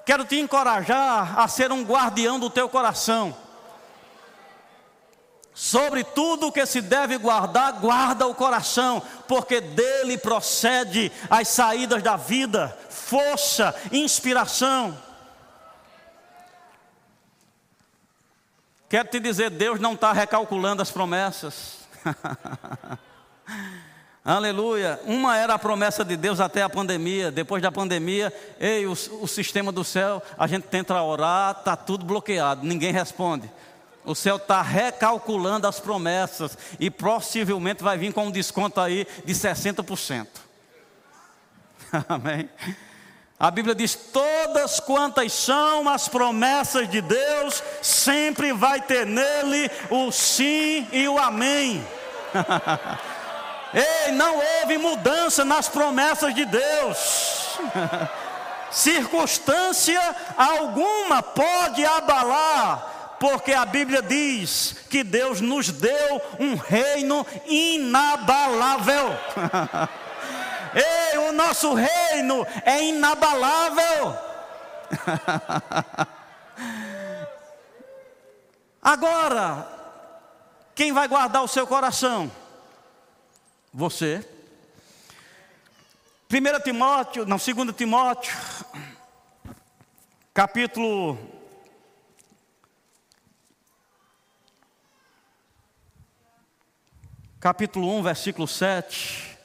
quero 0.05 0.23
te 0.23 0.39
encorajar 0.39 1.39
a 1.39 1.47
ser 1.47 1.71
um 1.71 1.83
guardião 1.83 2.39
do 2.39 2.47
teu 2.47 2.69
coração. 2.69 3.35
Sobre 5.53 6.03
tudo 6.03 6.51
que 6.51 6.65
se 6.65 6.81
deve 6.81 7.17
guardar, 7.17 7.73
guarda 7.73 8.25
o 8.25 8.33
coração, 8.33 9.01
porque 9.27 9.61
dele 9.61 10.17
procede 10.17 11.11
as 11.29 11.47
saídas 11.47 12.01
da 12.01 12.15
vida, 12.15 12.75
força, 12.89 13.75
inspiração. 13.91 14.97
Quero 18.89 19.09
te 19.09 19.19
dizer, 19.19 19.51
Deus 19.51 19.79
não 19.79 19.93
está 19.93 20.11
recalculando 20.11 20.81
as 20.81 20.89
promessas. 20.89 21.79
Aleluia. 24.25 24.99
Uma 25.03 25.37
era 25.37 25.53
a 25.53 25.59
promessa 25.59 26.05
de 26.05 26.15
Deus 26.15 26.39
até 26.39 26.63
a 26.63 26.69
pandemia. 26.69 27.31
Depois 27.31 27.61
da 27.61 27.71
pandemia, 27.71 28.33
ei, 28.59 28.87
o, 28.87 28.91
o 28.91 29.27
sistema 29.27 29.71
do 29.71 29.83
céu, 29.83 30.23
a 30.37 30.47
gente 30.47 30.63
tenta 30.63 31.01
orar, 31.01 31.57
está 31.59 31.75
tudo 31.75 32.05
bloqueado, 32.05 32.65
ninguém 32.65 32.91
responde. 32.91 33.51
O 34.05 34.13
céu 34.13 34.35
está 34.35 34.61
recalculando 34.61 35.67
as 35.67 35.79
promessas 35.79 36.57
e 36.79 36.89
possivelmente 36.89 37.83
vai 37.83 37.97
vir 37.97 38.13
com 38.13 38.25
um 38.25 38.31
desconto 38.31 38.81
aí 38.81 39.07
de 39.23 39.33
60%. 39.33 40.27
Amém. 42.09 42.49
A 43.39 43.49
Bíblia 43.49 43.73
diz: 43.73 43.95
todas 43.95 44.79
quantas 44.79 45.31
são 45.31 45.87
as 45.87 46.07
promessas 46.07 46.89
de 46.89 47.01
Deus, 47.01 47.63
sempre 47.81 48.51
vai 48.51 48.81
ter 48.81 49.05
nele 49.05 49.71
o 49.89 50.11
sim 50.11 50.87
e 50.91 51.07
o 51.07 51.17
amém. 51.17 51.85
Ei, 53.73 54.11
não 54.11 54.35
houve 54.37 54.77
mudança 54.77 55.43
nas 55.43 55.67
promessas 55.67 56.35
de 56.35 56.45
Deus. 56.45 57.57
Circunstância 58.69 60.01
alguma 60.37 61.21
pode 61.21 61.85
abalar 61.85 62.92
porque 63.23 63.53
a 63.53 63.63
Bíblia 63.63 64.01
diz 64.01 64.75
que 64.89 65.01
Deus 65.01 65.39
nos 65.39 65.69
deu 65.69 66.21
um 66.41 66.55
reino 66.55 67.25
inabalável. 67.45 69.11
Ei, 70.75 71.17
o 71.19 71.31
nosso 71.31 71.73
reino 71.73 72.45
é 72.65 72.83
inabalável. 72.83 74.17
Agora, 78.83 79.69
quem 80.75 80.91
vai 80.91 81.07
guardar 81.07 81.43
o 81.43 81.47
seu 81.47 81.65
coração? 81.65 82.29
Você. 83.73 84.27
1 86.29 86.59
Timóteo, 86.61 87.25
não, 87.25 87.37
2 87.37 87.73
Timóteo, 87.73 88.35
capítulo 90.33 91.32
capítulo 97.43 97.93
1, 97.97 98.03
versículo 98.03 98.47
7, 98.47 99.37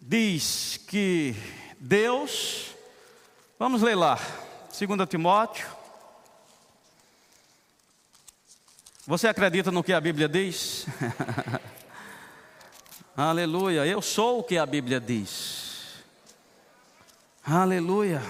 diz 0.00 0.80
que 0.88 1.36
Deus, 1.78 2.74
vamos 3.58 3.82
ler 3.82 3.96
lá, 3.96 4.18
2 4.68 5.06
Timóteo. 5.06 5.68
Você 9.06 9.28
acredita 9.28 9.70
no 9.70 9.84
que 9.84 9.92
a 9.92 10.00
Bíblia 10.00 10.26
diz? 10.26 10.86
Aleluia, 13.14 13.84
eu 13.84 14.00
sou 14.00 14.38
o 14.38 14.42
que 14.42 14.56
a 14.56 14.64
Bíblia 14.64 14.98
diz. 14.98 16.02
Aleluia. 17.44 18.22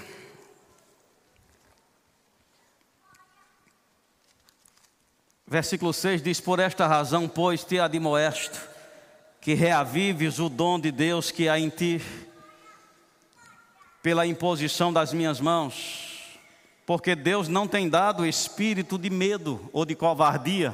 Versículo 5.51 5.91
6 5.91 6.23
diz: 6.23 6.39
Por 6.39 6.61
esta 6.61 6.87
razão, 6.87 7.27
pois, 7.27 7.65
te 7.65 7.77
admoesto, 7.77 8.57
que 9.41 9.53
reavives 9.53 10.39
o 10.39 10.47
dom 10.47 10.79
de 10.79 10.93
Deus 10.93 11.29
que 11.29 11.49
há 11.49 11.59
em 11.59 11.67
ti, 11.67 12.01
pela 14.01 14.25
imposição 14.25 14.93
das 14.93 15.11
minhas 15.11 15.41
mãos, 15.41 16.39
porque 16.85 17.15
Deus 17.15 17.49
não 17.49 17.67
tem 17.67 17.89
dado 17.89 18.25
espírito 18.25 18.97
de 18.97 19.09
medo 19.09 19.69
ou 19.73 19.83
de 19.83 19.93
covardia, 19.93 20.73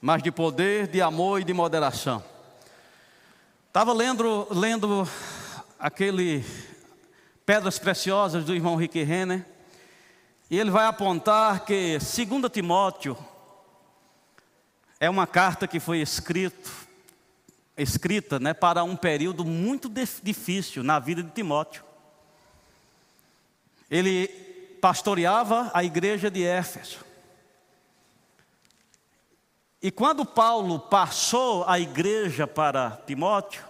mas 0.00 0.20
de 0.20 0.32
poder, 0.32 0.88
de 0.88 1.00
amor 1.00 1.40
e 1.40 1.44
de 1.44 1.54
moderação. 1.54 2.20
Estava 3.68 3.92
lendo, 3.92 4.48
lendo 4.50 5.08
aquele 5.78 6.44
Pedras 7.46 7.78
Preciosas 7.78 8.44
do 8.44 8.52
irmão 8.52 8.74
Rick 8.74 9.00
Renner, 9.04 9.46
e 10.52 10.60
ele 10.60 10.70
vai 10.70 10.84
apontar 10.84 11.64
que 11.64 11.96
2 11.96 12.52
Timóteo 12.52 13.16
é 15.00 15.08
uma 15.08 15.26
carta 15.26 15.66
que 15.66 15.80
foi 15.80 16.02
escrito, 16.02 16.70
escrita 17.74 18.38
né, 18.38 18.52
para 18.52 18.84
um 18.84 18.94
período 18.94 19.46
muito 19.46 19.90
difícil 20.22 20.84
na 20.84 20.98
vida 20.98 21.22
de 21.22 21.30
Timóteo. 21.30 21.82
Ele 23.90 24.28
pastoreava 24.78 25.70
a 25.72 25.82
igreja 25.82 26.30
de 26.30 26.44
Éfeso. 26.44 26.98
E 29.80 29.90
quando 29.90 30.26
Paulo 30.26 30.80
passou 30.80 31.64
a 31.66 31.80
igreja 31.80 32.46
para 32.46 33.00
Timóteo, 33.06 33.64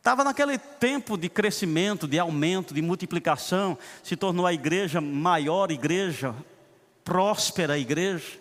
Estava 0.00 0.24
naquele 0.24 0.56
tempo 0.56 1.18
de 1.18 1.28
crescimento, 1.28 2.08
de 2.08 2.18
aumento, 2.18 2.72
de 2.72 2.80
multiplicação, 2.80 3.76
se 4.02 4.16
tornou 4.16 4.46
a 4.46 4.52
igreja 4.52 4.98
maior 4.98 5.70
igreja, 5.70 6.34
próspera 7.04 7.76
igreja. 7.76 8.40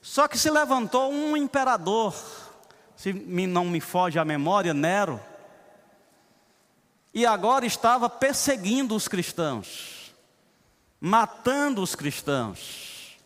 Só 0.00 0.28
que 0.28 0.38
se 0.38 0.48
levantou 0.48 1.10
um 1.12 1.36
imperador, 1.36 2.14
se 2.96 3.12
não 3.12 3.64
me 3.64 3.80
foge 3.80 4.16
a 4.16 4.24
memória, 4.24 4.72
Nero, 4.72 5.20
e 7.12 7.26
agora 7.26 7.66
estava 7.66 8.08
perseguindo 8.08 8.94
os 8.94 9.08
cristãos, 9.08 10.14
matando 11.00 11.82
os 11.82 11.96
cristãos. 11.96 13.18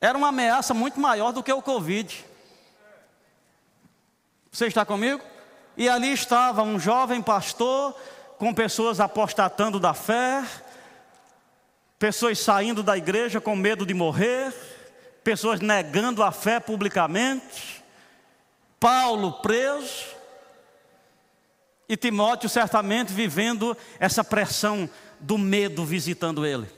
Era 0.00 0.18
uma 0.18 0.30
ameaça 0.30 0.74
muito 0.74 0.98
maior 0.98 1.30
do 1.30 1.40
que 1.40 1.52
o 1.52 1.62
Covid. 1.62 2.24
Você 4.50 4.66
está 4.66 4.84
comigo? 4.84 5.29
E 5.80 5.88
ali 5.88 6.12
estava 6.12 6.62
um 6.62 6.78
jovem 6.78 7.22
pastor 7.22 7.94
com 8.36 8.52
pessoas 8.52 9.00
apostatando 9.00 9.80
da 9.80 9.94
fé, 9.94 10.44
pessoas 11.98 12.38
saindo 12.38 12.82
da 12.82 12.98
igreja 12.98 13.40
com 13.40 13.56
medo 13.56 13.86
de 13.86 13.94
morrer, 13.94 14.52
pessoas 15.24 15.58
negando 15.58 16.22
a 16.22 16.30
fé 16.30 16.60
publicamente, 16.60 17.82
Paulo 18.78 19.40
preso, 19.40 20.04
e 21.88 21.96
Timóteo 21.96 22.50
certamente 22.50 23.10
vivendo 23.14 23.74
essa 23.98 24.22
pressão 24.22 24.86
do 25.18 25.38
medo 25.38 25.82
visitando 25.82 26.44
ele. 26.44 26.68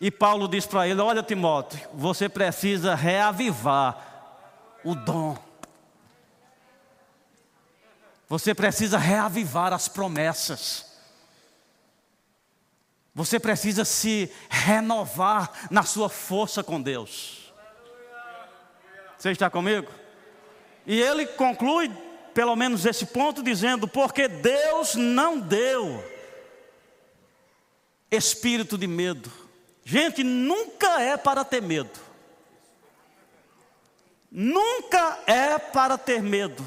E 0.00 0.10
Paulo 0.10 0.48
diz 0.48 0.66
para 0.66 0.88
ele: 0.88 1.00
Olha, 1.00 1.22
Timóteo, 1.22 1.78
você 1.94 2.28
precisa 2.28 2.96
reavivar 2.96 3.96
o 4.82 4.96
dom 4.96 5.49
você 8.30 8.54
precisa 8.54 8.96
reavivar 8.96 9.72
as 9.72 9.88
promessas. 9.88 10.86
Você 13.12 13.40
precisa 13.40 13.84
se 13.84 14.32
renovar 14.48 15.66
na 15.68 15.82
sua 15.82 16.08
força 16.08 16.62
com 16.62 16.80
Deus. 16.80 17.52
Você 19.18 19.32
está 19.32 19.50
comigo? 19.50 19.90
E 20.86 21.00
ele 21.02 21.26
conclui, 21.26 21.90
pelo 22.32 22.54
menos 22.54 22.86
esse 22.86 23.04
ponto, 23.04 23.42
dizendo: 23.42 23.88
Porque 23.88 24.28
Deus 24.28 24.94
não 24.94 25.40
deu 25.40 26.00
espírito 28.12 28.78
de 28.78 28.86
medo. 28.86 29.28
Gente, 29.84 30.22
nunca 30.22 31.02
é 31.02 31.16
para 31.16 31.44
ter 31.44 31.60
medo. 31.60 31.98
Nunca 34.30 35.18
é 35.26 35.58
para 35.58 35.98
ter 35.98 36.22
medo. 36.22 36.64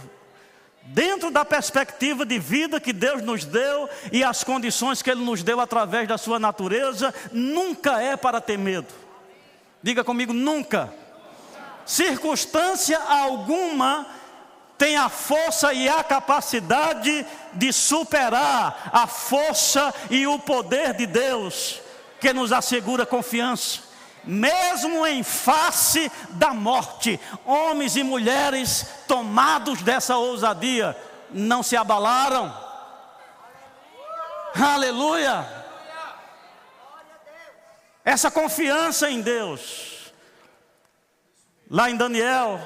Dentro 0.86 1.32
da 1.32 1.46
perspectiva 1.46 2.26
de 2.26 2.38
vida 2.38 2.80
que 2.80 2.92
Deus 2.92 3.22
nos 3.22 3.46
deu 3.46 3.90
e 4.12 4.24
as 4.24 4.44
condições 4.44 5.02
que 5.02 5.10
Ele 5.10 5.24
nos 5.24 5.42
deu 5.42 5.60
através 5.60 6.08
da 6.08 6.18
Sua 6.18 6.38
natureza, 6.38 7.14
nunca 7.32 8.02
é 8.02 8.18
para 8.18 8.42
ter 8.42 8.58
medo. 8.58 8.94
Diga 9.82 10.04
comigo, 10.04 10.34
nunca. 10.34 10.94
Circunstância 11.86 13.00
alguma 13.00 14.06
tem 14.78 14.98
a 14.98 15.08
força 15.08 15.74
e 15.74 15.88
a 15.88 16.04
capacidade 16.04 17.26
de 17.54 17.72
superar 17.72 18.90
a 18.92 19.08
força 19.08 19.94
e 20.10 20.28
o 20.28 20.38
poder 20.40 20.94
de 20.94 21.06
Deus, 21.06 21.80
que 22.20 22.34
nos 22.34 22.52
assegura 22.52 23.06
confiança 23.06 23.93
mesmo 24.24 25.06
em 25.06 25.24
face 25.24 26.12
da 26.30 26.54
morte, 26.54 27.20
homens 27.46 27.96
e 27.96 28.04
mulheres 28.04 28.86
tomados 29.08 29.82
dessa 29.82 30.18
ousadia 30.18 30.96
não 31.30 31.62
se 31.62 31.76
abalaram. 31.76 32.54
Aleluia! 34.56 35.64
Essa 38.06 38.30
confiança 38.30 39.10
em 39.10 39.22
Deus. 39.22 40.12
Lá 41.70 41.90
em 41.90 41.96
Daniel, 41.96 42.60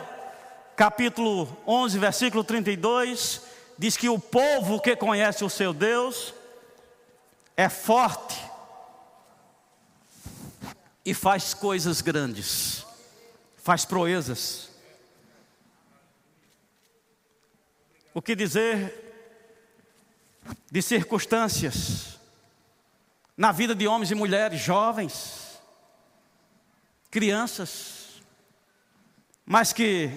capítulo 0.76 1.56
11, 1.66 2.00
versículo 2.00 2.44
32, 2.44 3.42
diz 3.78 3.96
que 3.96 4.10
o 4.10 4.20
povo 4.20 4.82
que 4.82 4.96
conhece 4.96 5.46
o 5.46 5.50
seu 5.50 5.74
Deus 5.74 6.34
é 7.56 7.70
forte 7.70 8.47
e 11.08 11.14
faz 11.14 11.54
coisas 11.54 12.02
grandes, 12.02 12.86
faz 13.56 13.86
proezas. 13.86 14.70
O 18.14 18.22
que 18.22 18.36
dizer 18.36 18.94
de 20.70 20.82
circunstâncias 20.82 22.20
na 23.38 23.54
vida 23.54 23.74
de 23.74 23.88
homens 23.88 24.12
e 24.12 24.16
mulheres, 24.16 24.60
jovens, 24.60 25.62
crianças, 27.10 28.22
mas 29.46 29.72
que 29.72 30.12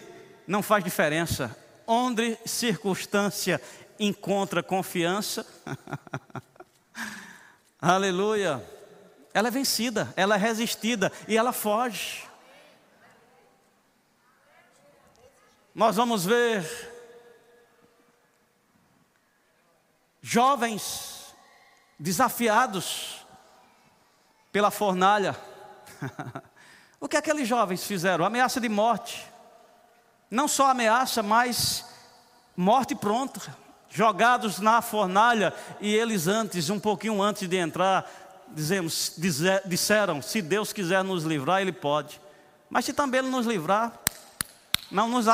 não 0.45 0.61
faz 0.61 0.83
diferença. 0.83 1.57
Onde 1.87 2.37
circunstância 2.45 3.63
encontra 3.97 4.61
confiança, 4.61 5.47
aleluia 7.81 8.80
ela 9.33 9.49
é 9.49 9.51
vencida, 9.51 10.13
ela 10.17 10.35
é 10.35 10.39
resistida 10.39 11.13
e 11.29 11.37
ela 11.37 11.53
foge. 11.53 12.29
Nós 15.75 15.97
vamos 15.97 16.25
ver 16.25 16.91
jovens 20.21 21.35
desafiados 21.99 23.25
pela 24.51 24.71
fornalha. 24.71 25.37
o 26.99 27.09
que 27.09 27.17
aqueles 27.17 27.47
jovens 27.47 27.85
fizeram? 27.85 28.25
Ameaça 28.25 28.61
de 28.61 28.69
morte. 28.69 29.27
Não 30.31 30.49
só 30.49 30.71
ameaça, 30.71 31.23
mas 31.23 31.85
morte 32.57 32.95
pronta. 32.95 33.41
Jogados 33.89 34.61
na 34.61 34.83
fornalha 34.83 35.53
e 35.81 35.95
eles 35.95 36.27
antes, 36.27 36.71
um 36.71 36.79
pouquinho 36.79 37.21
antes 37.21 37.49
de 37.49 37.57
entrar, 37.57 38.09
dizemos, 38.53 39.13
dizer, 39.17 39.63
disseram: 39.67 40.21
se 40.21 40.43
Deus 40.43 40.73
quiser 40.73 41.03
nos 41.05 41.25
livrar, 41.25 41.61
Ele 41.61 41.73
pode. 41.73 42.21
Mas 42.69 42.85
se 42.85 42.93
também 42.93 43.21
Ele 43.21 43.29
nos 43.29 43.47
livrar, 43.47 43.93
não 44.91 45.09
nos, 45.09 45.27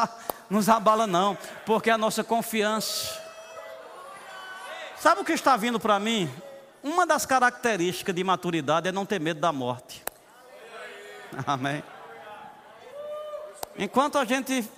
nos 0.49 0.69
abala, 0.69 1.07
não, 1.07 1.37
porque 1.65 1.91
a 1.91 1.99
nossa 1.99 2.23
confiança. 2.23 3.25
Sabe 4.99 5.21
o 5.21 5.25
que 5.25 5.33
está 5.33 5.57
vindo 5.57 5.79
para 5.79 5.99
mim? 5.99 6.31
Uma 6.83 7.07
das 7.07 7.27
características 7.27 8.15
de 8.15 8.25
maturidade 8.25 8.89
é 8.89 8.93
não 8.93 9.05
ter 9.05 9.21
medo 9.21 9.41
da 9.41 9.53
morte. 9.53 10.03
Amém. 11.47 11.83
Enquanto 13.79 14.17
a 14.19 14.25
gente 14.25 14.69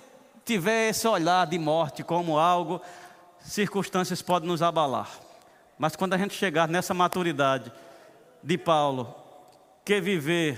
tiver 0.43 0.89
esse 0.89 1.07
olhar 1.07 1.47
de 1.47 1.57
morte 1.57 2.03
como 2.03 2.37
algo, 2.37 2.81
circunstâncias 3.39 4.21
podem 4.21 4.49
nos 4.49 4.61
abalar. 4.61 5.09
Mas 5.77 5.95
quando 5.95 6.13
a 6.13 6.17
gente 6.17 6.33
chegar 6.33 6.67
nessa 6.67 6.93
maturidade, 6.93 7.71
de 8.41 8.57
Paulo, 8.57 9.13
que 9.83 9.99
viver 9.99 10.57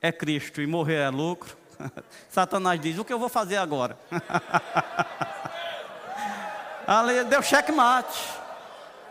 é 0.00 0.12
Cristo 0.12 0.62
e 0.62 0.66
morrer 0.66 1.02
é 1.02 1.10
lucro, 1.10 1.58
Satanás 2.28 2.80
diz: 2.80 2.98
O 2.98 3.04
que 3.04 3.12
eu 3.12 3.18
vou 3.18 3.28
fazer 3.28 3.56
agora? 3.56 3.98
Ali 6.86 7.24
deu 7.24 7.42
checkmate. 7.42 8.18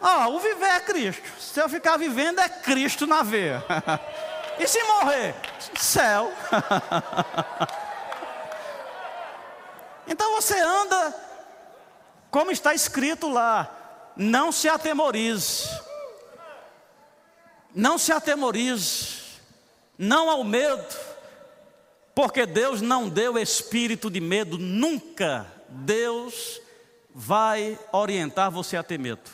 Ah, 0.01 0.27
o 0.29 0.39
viver 0.39 0.69
é 0.69 0.79
Cristo. 0.79 1.27
Se 1.39 1.59
eu 1.59 1.69
ficar 1.69 1.97
vivendo, 1.97 2.39
é 2.39 2.49
Cristo 2.49 3.05
na 3.05 3.23
veia. 3.23 3.63
e 4.59 4.67
se 4.67 4.81
morrer? 4.83 5.35
Céu. 5.75 6.31
então 10.07 10.35
você 10.35 10.59
anda 10.59 11.15
como 12.31 12.51
está 12.51 12.73
escrito 12.73 13.29
lá: 13.29 13.69
não 14.15 14.51
se 14.51 14.67
atemorize 14.67 15.69
não 17.77 17.99
se 17.99 18.11
atemorize, 18.11 19.19
não 19.99 20.31
ao 20.31 20.43
medo, 20.43 20.83
porque 22.15 22.43
Deus 22.43 22.81
não 22.81 23.07
deu 23.07 23.37
espírito 23.37 24.09
de 24.09 24.19
medo, 24.19 24.57
nunca 24.57 25.45
Deus 25.69 26.59
vai 27.13 27.77
orientar 27.91 28.49
você 28.49 28.77
a 28.77 28.83
ter 28.83 28.97
medo. 28.97 29.29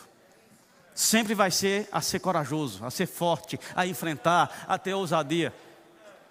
Sempre 0.94 1.34
vai 1.34 1.52
ser 1.52 1.88
a 1.90 2.02
ser 2.02 2.20
corajoso, 2.20 2.86
a 2.86 2.92
ser 2.92 3.08
forte, 3.08 3.58
a 3.74 3.88
enfrentar, 3.88 4.66
a 4.68 4.78
ter 4.78 4.94
ousadia. 4.94 5.54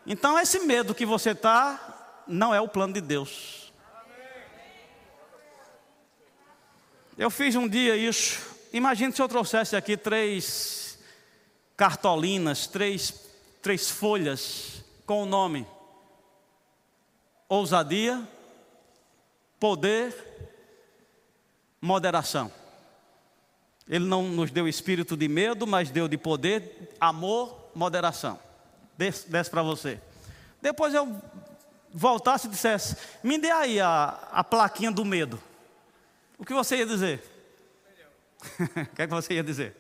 Então, 0.07 0.39
esse 0.39 0.61
medo 0.61 0.95
que 0.95 1.07
você 1.07 1.31
está, 1.31 2.23
não 2.29 2.55
é 2.55 2.61
o 2.61 2.69
plano 2.69 2.93
de 2.93 3.01
Deus. 3.01 3.73
Eu 7.17 7.31
fiz 7.31 7.57
um 7.57 7.67
dia 7.67 7.97
isso. 7.97 8.39
Imagine 8.71 9.13
se 9.15 9.23
eu 9.23 9.29
trouxesse 9.29 9.75
aqui 9.75 9.97
três 9.97 10.82
cartolinas, 11.77 12.67
três, 12.67 13.15
três 13.61 13.91
folhas 13.91 14.83
com 15.07 15.23
o 15.23 15.27
nome 15.27 15.67
ousadia, 17.53 18.27
poder, 19.61 20.15
moderação. 21.83 22.51
Ele 23.87 24.07
não 24.07 24.23
nos 24.23 24.51
deu 24.51 24.67
espírito 24.67 25.19
de 25.19 25.29
medo, 25.29 25.67
mas 25.67 25.91
deu 25.91 26.09
de 26.09 26.17
poder, 26.17 26.97
amor, 26.99 27.71
moderação. 27.75 28.39
Desce, 28.97 29.29
desce 29.29 29.51
para 29.51 29.63
você. 29.63 30.01
Depois 30.63 30.95
eu 30.95 31.21
voltasse 31.93 32.47
e 32.47 32.51
dissesse: 32.51 32.97
Me 33.23 33.37
dê 33.37 33.51
aí 33.51 33.81
a, 33.81 34.19
a 34.33 34.43
plaquinha 34.43 34.91
do 34.91 35.05
medo. 35.05 35.39
O 36.39 36.47
que 36.47 36.55
você 36.55 36.77
ia 36.77 36.87
dizer? 36.87 37.23
o 38.61 38.97
que, 38.97 39.03
é 39.03 39.07
que 39.07 39.13
você 39.13 39.35
ia 39.35 39.45
dizer? 39.45 39.77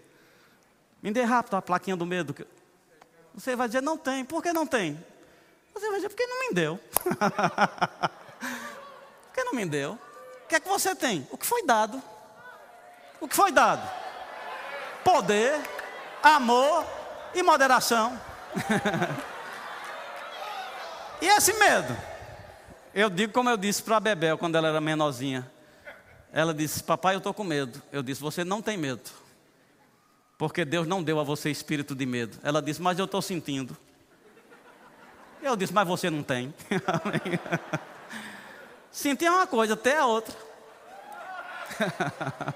Me 1.02 1.10
dê 1.10 1.24
rápido 1.24 1.56
a 1.56 1.62
plaquinha 1.62 1.96
do 1.96 2.06
medo. 2.06 2.34
Você 3.34 3.56
vai 3.56 3.66
dizer, 3.66 3.82
não 3.82 3.98
tem. 3.98 4.24
Por 4.24 4.42
que 4.42 4.52
não 4.52 4.66
tem? 4.66 5.04
Você 5.74 5.86
vai 5.86 5.96
dizer, 5.96 6.08
porque 6.08 6.26
não 6.26 6.48
me 6.48 6.54
deu. 6.54 6.78
Por 9.32 9.34
que 9.34 9.44
não 9.44 9.54
me 9.54 9.64
deu? 9.64 9.98
O 10.44 10.48
que 10.48 10.56
é 10.56 10.60
que 10.60 10.68
você 10.68 10.94
tem? 10.94 11.26
O 11.30 11.38
que 11.38 11.46
foi 11.46 11.64
dado? 11.64 12.02
O 13.20 13.26
que 13.26 13.34
foi 13.34 13.50
dado? 13.50 13.88
Poder, 15.02 15.58
amor 16.22 16.84
e 17.34 17.42
moderação. 17.42 18.20
e 21.22 21.26
esse 21.26 21.54
medo? 21.54 21.96
Eu 22.94 23.08
digo 23.08 23.32
como 23.32 23.48
eu 23.48 23.56
disse 23.56 23.82
para 23.82 23.96
a 23.96 24.00
Bebel 24.00 24.36
quando 24.36 24.56
ela 24.56 24.68
era 24.68 24.80
menorzinha. 24.80 25.50
Ela 26.30 26.52
disse, 26.52 26.82
papai, 26.82 27.14
eu 27.14 27.18
estou 27.18 27.32
com 27.32 27.44
medo. 27.44 27.82
Eu 27.90 28.02
disse, 28.02 28.20
você 28.20 28.44
não 28.44 28.60
tem 28.60 28.76
medo. 28.76 29.10
Porque 30.42 30.64
Deus 30.64 30.88
não 30.88 31.04
deu 31.04 31.20
a 31.20 31.22
você 31.22 31.52
espírito 31.52 31.94
de 31.94 32.04
medo. 32.04 32.36
Ela 32.42 32.60
disse, 32.60 32.82
mas 32.82 32.98
eu 32.98 33.04
estou 33.04 33.22
sentindo. 33.22 33.76
Eu 35.40 35.54
disse, 35.54 35.72
mas 35.72 35.86
você 35.86 36.10
não 36.10 36.20
tem. 36.24 36.52
Sentir 38.90 39.26
é 39.26 39.30
uma 39.30 39.46
coisa, 39.46 39.76
ter 39.76 39.90
é 39.90 40.02
outra. 40.02 40.34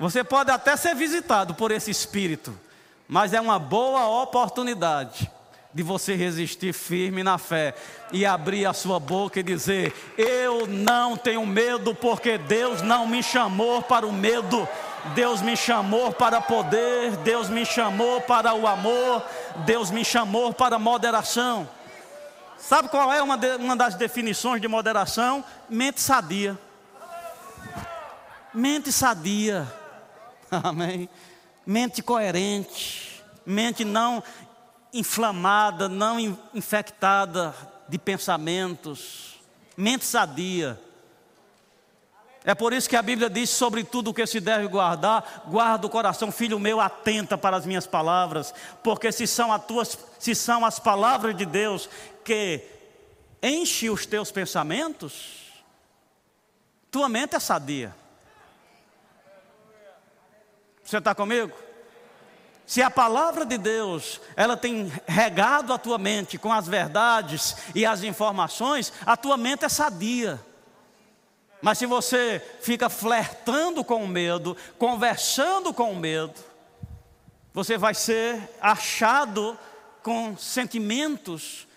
Você 0.00 0.24
pode 0.24 0.50
até 0.50 0.74
ser 0.74 0.94
visitado 0.94 1.54
por 1.54 1.70
esse 1.70 1.90
espírito, 1.90 2.58
mas 3.06 3.34
é 3.34 3.40
uma 3.40 3.58
boa 3.58 4.22
oportunidade 4.22 5.30
de 5.74 5.82
você 5.82 6.14
resistir 6.14 6.72
firme 6.72 7.22
na 7.22 7.38
fé 7.38 7.74
e 8.10 8.26
abrir 8.26 8.66
a 8.66 8.72
sua 8.72 8.98
boca 8.98 9.40
e 9.40 9.42
dizer: 9.42 9.94
Eu 10.18 10.66
não 10.66 11.16
tenho 11.16 11.46
medo, 11.46 11.94
porque 11.94 12.36
Deus 12.36 12.82
não 12.82 13.06
me 13.06 13.22
chamou 13.22 13.80
para 13.80 14.06
o 14.06 14.12
medo, 14.12 14.68
Deus 15.14 15.42
me 15.42 15.56
chamou 15.56 16.12
para 16.12 16.40
poder, 16.40 17.16
Deus 17.18 17.48
me 17.48 17.66
chamou 17.66 18.20
para 18.20 18.54
o 18.54 18.66
amor, 18.66 19.22
Deus 19.66 19.90
me 19.90 20.04
chamou 20.04 20.52
para 20.52 20.78
moderação. 20.78 21.68
Sabe 22.56 22.88
qual 22.88 23.12
é 23.12 23.20
uma, 23.20 23.36
de, 23.36 23.56
uma 23.56 23.74
das 23.74 23.96
definições 23.96 24.60
de 24.60 24.68
moderação? 24.68 25.44
Mente 25.68 26.00
sadia. 26.00 26.56
Mente 28.54 28.92
sadia. 28.92 29.66
Amém. 30.50 31.08
Mente 31.66 32.02
coerente. 32.02 33.22
Mente 33.44 33.84
não 33.84 34.22
inflamada, 34.92 35.88
não 35.88 36.20
infectada 36.54 37.52
de 37.88 37.98
pensamentos. 37.98 39.40
Mente 39.76 40.04
sadia. 40.04 40.80
É 42.44 42.54
por 42.54 42.72
isso 42.72 42.88
que 42.88 42.96
a 42.96 43.02
Bíblia 43.02 43.30
diz: 43.30 43.50
sobre 43.50 43.84
tudo 43.84 44.10
o 44.10 44.14
que 44.14 44.26
se 44.26 44.40
deve 44.40 44.66
guardar, 44.66 45.44
guarda 45.46 45.86
o 45.86 45.90
coração, 45.90 46.32
filho 46.32 46.58
meu, 46.58 46.80
atenta 46.80 47.38
para 47.38 47.56
as 47.56 47.64
minhas 47.64 47.86
palavras, 47.86 48.52
porque 48.82 49.12
se 49.12 49.26
são, 49.26 49.52
as 49.52 49.64
tuas, 49.64 49.98
se 50.18 50.34
são 50.34 50.64
as 50.64 50.78
palavras 50.78 51.36
de 51.36 51.46
Deus 51.46 51.88
que 52.24 52.64
enche 53.42 53.90
os 53.90 54.06
teus 54.06 54.30
pensamentos, 54.30 55.52
tua 56.90 57.08
mente 57.08 57.36
é 57.36 57.40
sadia. 57.40 57.94
Você 60.84 60.98
está 60.98 61.14
comigo? 61.14 61.56
Se 62.66 62.82
a 62.82 62.90
palavra 62.90 63.44
de 63.44 63.58
Deus, 63.58 64.20
ela 64.36 64.56
tem 64.56 64.90
regado 65.06 65.72
a 65.72 65.78
tua 65.78 65.98
mente 65.98 66.38
com 66.38 66.52
as 66.52 66.66
verdades 66.66 67.56
e 67.74 67.84
as 67.84 68.02
informações, 68.02 68.92
a 69.04 69.16
tua 69.16 69.36
mente 69.36 69.64
é 69.64 69.68
sadia. 69.68 70.40
Mas 71.62 71.78
se 71.78 71.86
você 71.86 72.42
fica 72.60 72.90
flertando 72.90 73.84
com 73.84 74.02
o 74.02 74.08
medo, 74.08 74.56
conversando 74.76 75.72
com 75.72 75.92
o 75.92 75.96
medo, 75.96 76.34
você 77.54 77.78
vai 77.78 77.94
ser 77.94 78.50
achado 78.60 79.56
com 80.02 80.36
sentimentos. 80.36 81.68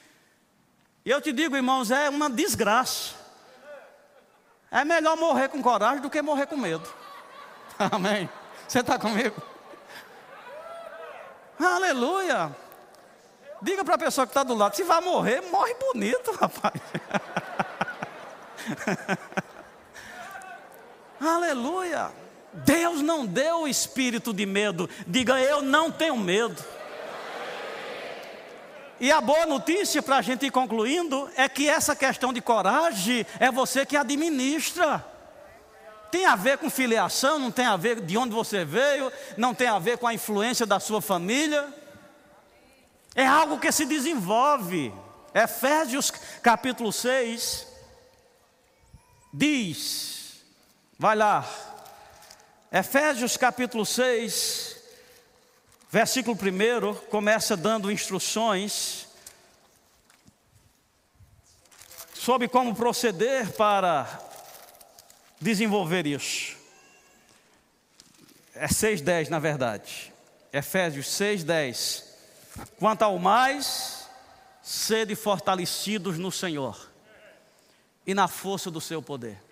E 1.06 1.12
eu 1.12 1.22
te 1.22 1.32
digo, 1.32 1.56
irmãos, 1.56 1.92
é 1.92 2.10
uma 2.10 2.32
desgraça. 2.32 3.14
É 4.72 4.84
melhor 4.84 5.16
morrer 5.16 5.50
com 5.50 5.62
coragem 5.62 6.02
do 6.02 6.10
que 6.10 6.20
morrer 6.20 6.48
com 6.48 6.58
medo. 6.58 6.92
Amém. 7.78 8.28
Você 8.68 8.80
está 8.80 8.98
comigo? 8.98 9.40
Aleluia. 11.60 12.54
Diga 13.62 13.86
para 13.86 13.96
a 13.96 14.00
pessoa 14.00 14.26
que 14.26 14.32
está 14.32 14.44
do 14.44 14.56
lado: 14.56 14.76
se 14.76 14.84
vai 14.84 15.00
morrer, 15.00 15.42
morre 15.42 15.76
bonito, 15.76 16.32
rapaz. 16.42 16.82
Aleluia. 21.20 22.12
Deus 22.54 23.02
não 23.02 23.26
deu 23.26 23.62
o 23.62 23.68
espírito 23.68 24.34
de 24.34 24.46
medo. 24.46 24.90
Diga, 25.06 25.40
eu 25.40 25.62
não 25.62 25.92
tenho 25.92 26.16
medo. 26.18 26.64
E 29.00 29.12
a 29.12 29.20
boa 29.20 29.46
notícia 29.46 30.02
para 30.02 30.18
a 30.18 30.22
gente 30.22 30.46
ir 30.46 30.52
concluindo 30.52 31.30
é 31.36 31.50
que 31.50 31.68
essa 31.68 31.96
questão 31.96 32.32
de 32.32 32.40
coragem 32.42 33.26
é 33.40 33.52
você 33.52 33.86
que 33.86 33.98
administra. 33.98 35.06
Tem 36.10 36.26
a 36.26 36.36
ver 36.36 36.58
com 36.58 36.70
filiação, 36.70 37.38
não 37.38 37.52
tem 37.52 37.66
a 37.66 37.76
ver 37.76 38.00
de 38.00 38.18
onde 38.18 38.34
você 38.34 38.64
veio, 38.64 39.12
não 39.36 39.54
tem 39.54 39.68
a 39.68 39.78
ver 39.80 39.98
com 39.98 40.08
a 40.08 40.14
influência 40.14 40.66
da 40.66 40.80
sua 40.80 41.02
família. 41.02 41.68
É 43.14 43.28
algo 43.28 43.60
que 43.60 43.72
se 43.72 43.86
desenvolve. 43.86 44.94
Efésios 45.34 46.10
capítulo 46.42 46.94
6 46.94 47.68
diz: 49.34 50.15
vai 50.98 51.16
lá, 51.16 51.48
Efésios 52.72 53.38
capítulo 53.38 53.86
6, 53.86 54.76
versículo 55.92 56.36
1, 56.36 56.96
começa 57.10 57.56
dando 57.56 57.92
instruções 57.92 59.08
sobre 62.14 62.48
como 62.48 62.76
proceder 62.76 63.52
para 63.54 64.20
desenvolver 65.40 66.08
isso. 66.08 66.58
É 68.54 68.68
6,10 68.68 69.30
na 69.30 69.40
verdade. 69.40 70.14
Efésios 70.52 71.08
6,10. 71.08 72.04
Quanto 72.80 73.04
ao 73.04 73.20
mais, 73.20 74.10
sede 74.64 75.16
fortalecidos 75.16 76.18
no 76.18 76.32
Senhor 76.32 76.90
e 78.08 78.14
na 78.14 78.28
força 78.28 78.72
do 78.72 78.82
seu 78.82 79.02
poder. 79.02 79.45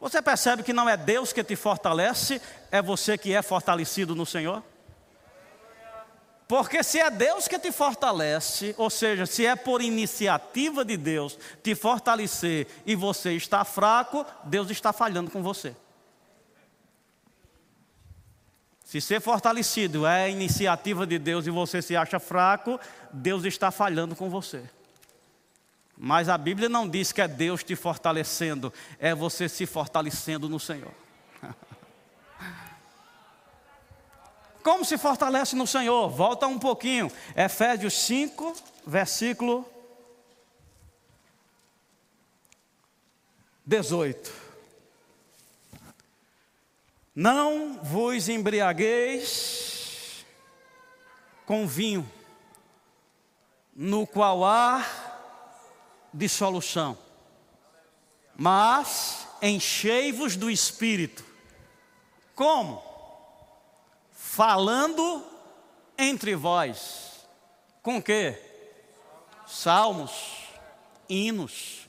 Você 0.00 0.22
percebe 0.22 0.62
que 0.62 0.72
não 0.72 0.88
é 0.88 0.96
Deus 0.96 1.30
que 1.30 1.44
te 1.44 1.54
fortalece, 1.54 2.40
é 2.70 2.80
você 2.80 3.18
que 3.18 3.34
é 3.34 3.42
fortalecido 3.42 4.14
no 4.14 4.24
Senhor? 4.24 4.62
Porque 6.48 6.82
se 6.82 6.98
é 6.98 7.10
Deus 7.10 7.46
que 7.46 7.58
te 7.58 7.70
fortalece, 7.70 8.74
ou 8.76 8.90
seja, 8.90 9.24
se 9.26 9.46
é 9.46 9.54
por 9.54 9.82
iniciativa 9.82 10.84
de 10.84 10.96
Deus 10.96 11.38
te 11.62 11.74
fortalecer 11.76 12.66
e 12.84 12.96
você 12.96 13.34
está 13.34 13.62
fraco, 13.62 14.26
Deus 14.42 14.70
está 14.70 14.92
falhando 14.92 15.30
com 15.30 15.42
você. 15.42 15.76
Se 18.82 19.00
ser 19.00 19.20
fortalecido 19.20 20.04
é 20.04 20.28
iniciativa 20.28 21.06
de 21.06 21.18
Deus 21.18 21.46
e 21.46 21.50
você 21.50 21.80
se 21.80 21.94
acha 21.94 22.18
fraco, 22.18 22.80
Deus 23.12 23.44
está 23.44 23.70
falhando 23.70 24.16
com 24.16 24.28
você. 24.28 24.64
Mas 26.02 26.30
a 26.30 26.38
Bíblia 26.38 26.66
não 26.66 26.88
diz 26.88 27.12
que 27.12 27.20
é 27.20 27.28
Deus 27.28 27.62
te 27.62 27.76
fortalecendo, 27.76 28.72
é 28.98 29.14
você 29.14 29.50
se 29.50 29.66
fortalecendo 29.66 30.48
no 30.48 30.58
Senhor. 30.58 30.94
Como 34.64 34.82
se 34.82 34.96
fortalece 34.96 35.54
no 35.54 35.66
Senhor? 35.66 36.08
Volta 36.08 36.46
um 36.46 36.58
pouquinho. 36.58 37.12
Efésios 37.36 37.92
5, 37.92 38.56
versículo 38.86 39.70
18. 43.66 44.32
Não 47.14 47.78
vos 47.82 48.26
embriagueis 48.30 50.24
com 51.44 51.66
vinho, 51.66 52.10
no 53.76 54.06
qual 54.06 54.42
há 54.46 55.09
dissolução, 56.12 56.96
mas 58.36 59.26
enchei-vos 59.42 60.36
do 60.36 60.50
espírito. 60.50 61.24
Como? 62.34 62.90
falando 64.30 65.24
entre 65.98 66.36
vós. 66.36 67.26
Com 67.82 68.00
que? 68.00 68.38
Salmos, 69.44 70.12
hinos, 71.08 71.88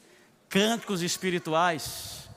cânticos 0.50 1.04
espirituais, 1.04 2.28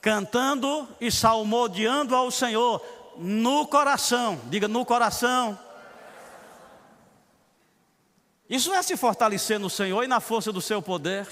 cantando 0.00 0.88
e 1.00 1.10
salmodiando 1.10 2.14
ao 2.14 2.30
Senhor 2.30 2.80
no 3.18 3.66
coração. 3.66 4.40
Diga 4.44 4.68
no 4.68 4.86
coração. 4.86 5.58
Isso 8.48 8.72
é 8.72 8.82
se 8.82 8.96
fortalecer 8.96 9.58
no 9.58 9.68
Senhor 9.68 10.04
e 10.04 10.06
na 10.06 10.20
força 10.20 10.52
do 10.52 10.60
seu 10.60 10.80
poder. 10.80 11.26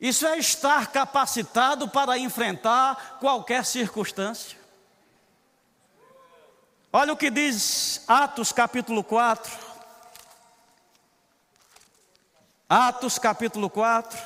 Isso 0.00 0.26
é 0.26 0.36
estar 0.38 0.90
capacitado 0.90 1.88
para 1.88 2.18
enfrentar 2.18 3.18
qualquer 3.20 3.64
circunstância. 3.64 4.58
Olha 6.92 7.12
o 7.12 7.16
que 7.16 7.30
diz 7.30 8.02
Atos 8.08 8.52
capítulo 8.52 9.04
4. 9.04 9.66
Atos 12.68 13.18
capítulo 13.18 13.70
4. 13.70 14.18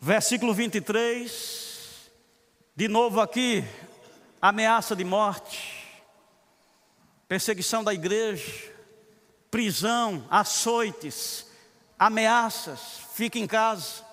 Versículo 0.00 0.54
23. 0.54 1.63
De 2.76 2.88
novo 2.88 3.20
aqui, 3.20 3.64
ameaça 4.40 4.96
de 4.96 5.04
morte, 5.04 5.86
perseguição 7.28 7.84
da 7.84 7.94
igreja, 7.94 8.72
prisão, 9.50 10.26
açoites, 10.30 11.46
ameaças, 11.98 12.80
fique 13.14 13.38
em 13.38 13.46
casa 13.46 14.04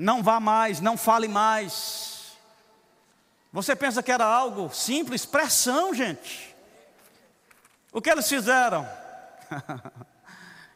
não 0.00 0.22
vá 0.22 0.40
mais, 0.40 0.80
não 0.80 0.96
fale 0.96 1.28
mais. 1.28 2.32
Você 3.52 3.76
pensa 3.76 4.02
que 4.02 4.10
era 4.10 4.24
algo 4.24 4.70
simples? 4.72 5.26
Pressão, 5.26 5.92
gente. 5.94 6.56
O 7.92 8.00
que 8.00 8.08
eles 8.08 8.26
fizeram? 8.26 8.88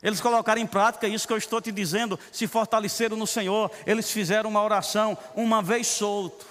Eles 0.05 0.21
colocaram 0.21 0.61
em 0.61 0.67
prática 0.67 1.09
isso 1.09 1.27
que 1.27 1.33
eu 1.33 1.39
estou 1.39 1.63
te 1.63 1.73
dizendo, 1.73 2.21
se 2.31 2.47
fortaleceram 2.47 3.17
no 3.17 3.27
Senhor. 3.27 3.71
Eles 3.87 4.11
fizeram 4.11 4.51
uma 4.51 4.63
oração 4.63 5.17
uma 5.35 5.63
vez 5.63 5.87
solto. 5.87 6.47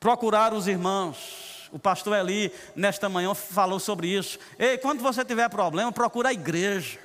Procuraram 0.00 0.56
os 0.56 0.66
irmãos. 0.66 1.68
O 1.70 1.78
pastor 1.78 2.16
Eli, 2.16 2.50
nesta 2.74 3.10
manhã, 3.10 3.34
falou 3.34 3.78
sobre 3.78 4.06
isso. 4.06 4.38
Ei, 4.58 4.78
quando 4.78 5.02
você 5.02 5.22
tiver 5.22 5.50
problema, 5.50 5.92
procura 5.92 6.30
a 6.30 6.32
igreja. 6.32 6.98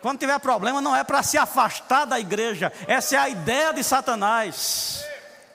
Quando 0.00 0.20
tiver 0.20 0.38
problema, 0.38 0.80
não 0.80 0.94
é 0.94 1.02
para 1.02 1.22
se 1.24 1.36
afastar 1.36 2.04
da 2.04 2.20
igreja. 2.20 2.72
Essa 2.86 3.16
é 3.16 3.18
a 3.18 3.28
ideia 3.28 3.72
de 3.72 3.82
Satanás. 3.82 5.05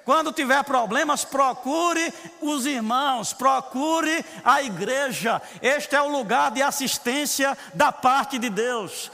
Quando 0.03 0.31
tiver 0.31 0.63
problemas, 0.63 1.23
procure 1.23 2.13
os 2.41 2.65
irmãos, 2.65 3.33
procure 3.33 4.25
a 4.43 4.61
igreja. 4.61 5.41
Este 5.61 5.95
é 5.95 6.01
o 6.01 6.09
lugar 6.09 6.51
de 6.51 6.61
assistência 6.61 7.57
da 7.73 7.91
parte 7.91 8.39
de 8.39 8.49
Deus. 8.49 9.11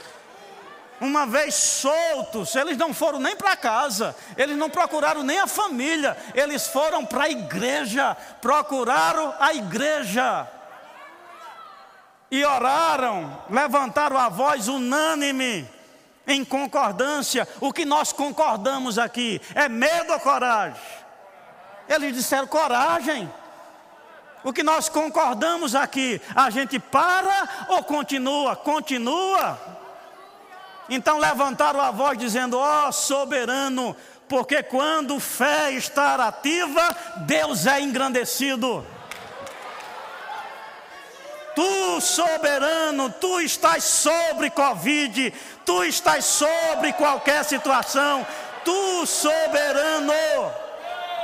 Uma 1.00 1.26
vez 1.26 1.54
soltos, 1.54 2.56
eles 2.56 2.76
não 2.76 2.92
foram 2.92 3.20
nem 3.20 3.36
para 3.36 3.54
casa, 3.54 4.16
eles 4.36 4.56
não 4.56 4.68
procuraram 4.68 5.22
nem 5.22 5.38
a 5.38 5.46
família, 5.46 6.16
eles 6.34 6.66
foram 6.66 7.04
para 7.04 7.24
a 7.24 7.30
igreja, 7.30 8.16
procuraram 8.40 9.32
a 9.38 9.54
igreja. 9.54 10.48
E 12.30 12.44
oraram, 12.44 13.42
levantaram 13.48 14.18
a 14.18 14.28
voz 14.28 14.68
unânime 14.68 15.68
em 16.28 16.44
concordância. 16.44 17.48
O 17.60 17.72
que 17.72 17.84
nós 17.84 18.12
concordamos 18.12 18.98
aqui 18.98 19.40
é 19.54 19.68
medo 19.68 20.12
ou 20.12 20.20
coragem? 20.20 20.80
Eles 21.88 22.14
disseram 22.14 22.46
coragem. 22.46 23.28
O 24.44 24.52
que 24.52 24.62
nós 24.62 24.88
concordamos 24.88 25.74
aqui, 25.74 26.20
a 26.34 26.48
gente 26.50 26.78
para 26.78 27.66
ou 27.68 27.82
continua? 27.82 28.54
Continua. 28.54 29.58
Então 30.88 31.18
levantaram 31.18 31.80
a 31.80 31.90
voz 31.90 32.16
dizendo: 32.16 32.56
Ó 32.56 32.88
oh, 32.88 32.92
soberano, 32.92 33.96
porque 34.28 34.62
quando 34.62 35.18
fé 35.18 35.72
está 35.72 36.14
ativa, 36.26 36.96
Deus 37.26 37.66
é 37.66 37.80
engrandecido. 37.80 38.86
Tu, 41.58 42.00
soberano, 42.00 43.10
tu 43.10 43.40
estás 43.40 43.82
sobre 43.82 44.48
Covid, 44.48 45.34
tu 45.64 45.82
estás 45.82 46.24
sobre 46.24 46.92
qualquer 46.92 47.44
situação, 47.44 48.24
tu, 48.64 49.04
soberano, 49.04 50.12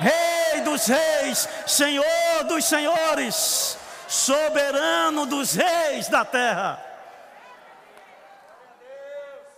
Rei 0.00 0.60
dos 0.62 0.86
reis, 0.86 1.48
Senhor 1.68 2.42
dos 2.48 2.64
senhores, 2.64 3.78
soberano 4.08 5.24
dos 5.24 5.54
reis 5.54 6.08
da 6.08 6.24
terra. 6.24 6.84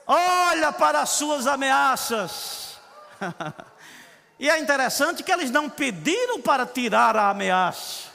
Olha 0.07 0.73
para 0.73 1.01
as 1.01 1.09
suas 1.09 1.47
ameaças. 1.47 2.79
e 4.39 4.51
é 4.51 4.59
interessante 4.59 5.23
que 5.23 5.33
eles 5.33 5.51
não 5.51 5.71
pediram 5.71 6.39
para 6.43 6.67
tirar 6.67 7.17
a 7.17 7.31
ameaça. 7.31 8.06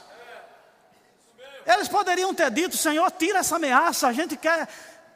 Eles 1.66 1.88
poderiam 1.88 2.34
ter 2.34 2.50
dito: 2.50 2.76
Senhor, 2.76 3.10
tira 3.12 3.38
essa 3.38 3.56
ameaça, 3.56 4.08
a 4.08 4.12
gente 4.12 4.36
quer 4.36 4.68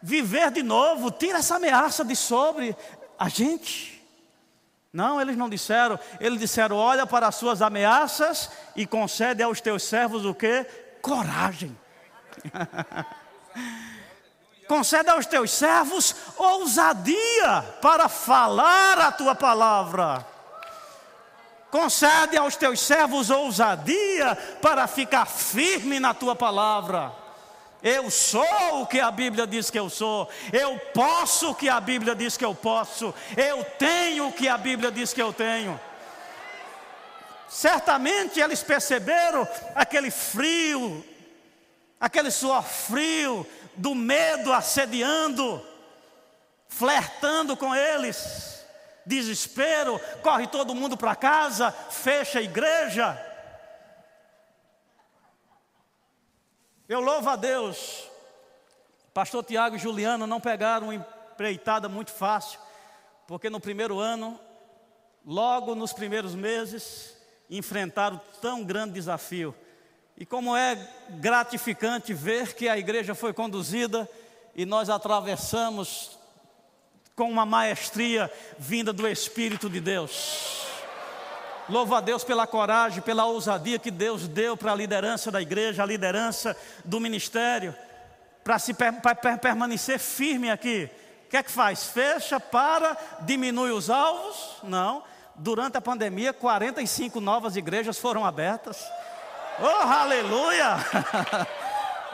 viver 0.03 0.51
de 0.51 0.63
novo, 0.63 1.11
tira 1.11 1.39
essa 1.39 1.57
ameaça 1.57 2.05
de 2.05 2.15
sobre 2.15 2.77
a 3.19 3.29
gente. 3.29 3.97
Não, 4.93 5.21
eles 5.21 5.37
não 5.37 5.49
disseram, 5.49 5.99
eles 6.21 6.41
disseram: 6.41 6.77
olha 6.77 7.07
para 7.07 7.29
as 7.29 7.35
suas 7.35 7.61
ameaças 7.61 8.51
e 8.75 8.87
concede 8.87 9.43
aos 9.43 9.61
teus 9.61 9.83
servos 9.83 10.25
o 10.25 10.35
que? 10.35 10.65
Coragem. 11.03 11.77
concede 14.67 15.11
aos 15.11 15.27
teus 15.27 15.51
servos 15.53 16.15
ousadia 16.37 17.63
para 17.81 18.09
falar 18.09 18.99
a 18.99 19.13
tua 19.13 19.35
palavra. 19.35 20.36
Concede 21.77 22.39
aos 22.39 22.57
teus 22.57 22.81
servos 22.81 23.29
ousadia 23.29 24.35
para 24.63 24.87
ficar 24.87 25.27
firme 25.27 26.01
na 26.01 26.15
tua 26.15 26.35
palavra. 26.35 27.13
Eu 27.83 28.11
sou 28.11 28.81
o 28.81 28.87
que 28.87 28.99
a 28.99 29.11
Bíblia 29.11 29.47
diz 29.47 29.69
que 29.69 29.79
eu 29.79 29.91
sou. 29.91 30.27
Eu 30.51 30.79
posso 30.95 31.51
o 31.51 31.55
que 31.55 31.69
a 31.69 31.79
Bíblia 31.79 32.15
diz 32.15 32.35
que 32.35 32.45
eu 32.47 32.55
posso. 32.55 33.15
Eu 33.37 33.63
tenho 33.63 34.29
o 34.29 34.33
que 34.33 34.49
a 34.49 34.57
Bíblia 34.57 34.91
diz 34.91 35.13
que 35.13 35.21
eu 35.21 35.35
tenho. 35.35 35.79
Certamente 37.47 38.41
eles 38.41 38.63
perceberam 38.63 39.47
aquele 39.75 40.11
frio, 40.11 41.05
aquele 42.01 42.31
suor 42.31 42.63
frio 42.63 43.47
do 43.77 43.95
medo 43.95 44.51
assediando, 44.51 45.63
flertando 46.71 47.55
com 47.55 47.75
eles 47.75 48.56
desespero, 49.07 50.01
corre 50.23 50.49
todo 50.49 50.75
mundo 50.75 50.97
para 50.97 51.15
casa, 51.15 51.71
fecha 51.71 52.41
a 52.41 52.43
igreja. 52.43 53.23
Eu 56.89 57.01
louvo 57.01 57.31
a 57.31 57.37
Deus. 57.37 58.11
Pastor 59.15 59.45
Tiago 59.45 59.77
e 59.77 59.79
Juliano 59.79 60.27
não 60.27 60.41
pegaram 60.41 60.89
uma 60.89 60.95
empreitada 60.95 61.89
muito 61.89 62.11
fácil, 62.11 62.61
porque 63.27 63.49
no 63.49 63.61
primeiro 63.61 63.99
ano, 63.99 64.39
logo 65.25 65.75
nos 65.75 65.93
primeiros 65.93 66.35
meses, 66.35 67.17
enfrentaram 67.49 68.21
tão 68.43 68.65
grande 68.65 68.95
desafio. 68.95 69.55
E 70.17 70.27
como 70.27 70.57
é 70.57 70.77
gratificante 71.11 72.13
ver 72.13 72.55
que 72.55 72.69
a 72.69 72.79
igreja 72.79 73.15
foi 73.15 73.33
conduzida 73.33 74.09
e 74.55 74.65
nós 74.65 74.89
atravessamos 74.89 76.19
com 77.17 77.31
uma 77.31 77.47
maestria 77.47 78.31
vinda 78.59 78.93
do 78.93 79.09
Espírito 79.09 79.71
de 79.71 79.81
Deus. 79.81 80.67
Louvo 81.67 81.95
a 81.95 82.01
Deus 82.03 82.23
pela 82.23 82.47
coragem, 82.47 83.01
pela 83.01 83.25
ousadia 83.25 83.79
que 83.79 83.91
Deus 83.91 84.29
deu 84.29 84.55
para 84.55 84.73
a 84.73 84.75
liderança 84.75 85.31
da 85.31 85.41
igreja, 85.41 85.83
a 85.83 85.87
liderança 85.87 86.55
do 86.85 87.01
ministério, 87.01 87.75
para 88.45 88.59
se 88.59 88.75
per, 88.75 88.93
per, 89.01 89.39
permanecer 89.39 89.99
firme 89.99 90.51
aqui. 90.51 90.91
O 91.25 91.31
que 91.31 91.39
é 91.39 91.43
que 91.43 91.51
faz? 91.51 91.87
Fecha, 91.87 92.39
para, 92.39 92.95
diminui 93.23 93.71
os 93.71 93.89
alvos? 93.89 94.59
Não. 94.63 95.03
Durante 95.35 95.79
a 95.79 95.81
pandemia, 95.81 96.35
45 96.35 97.19
novas 97.19 97.57
igrejas 97.57 97.99
foram 97.99 98.27
abertas. 98.27 98.87
Oh, 99.59 99.87
aleluia! 99.89 100.77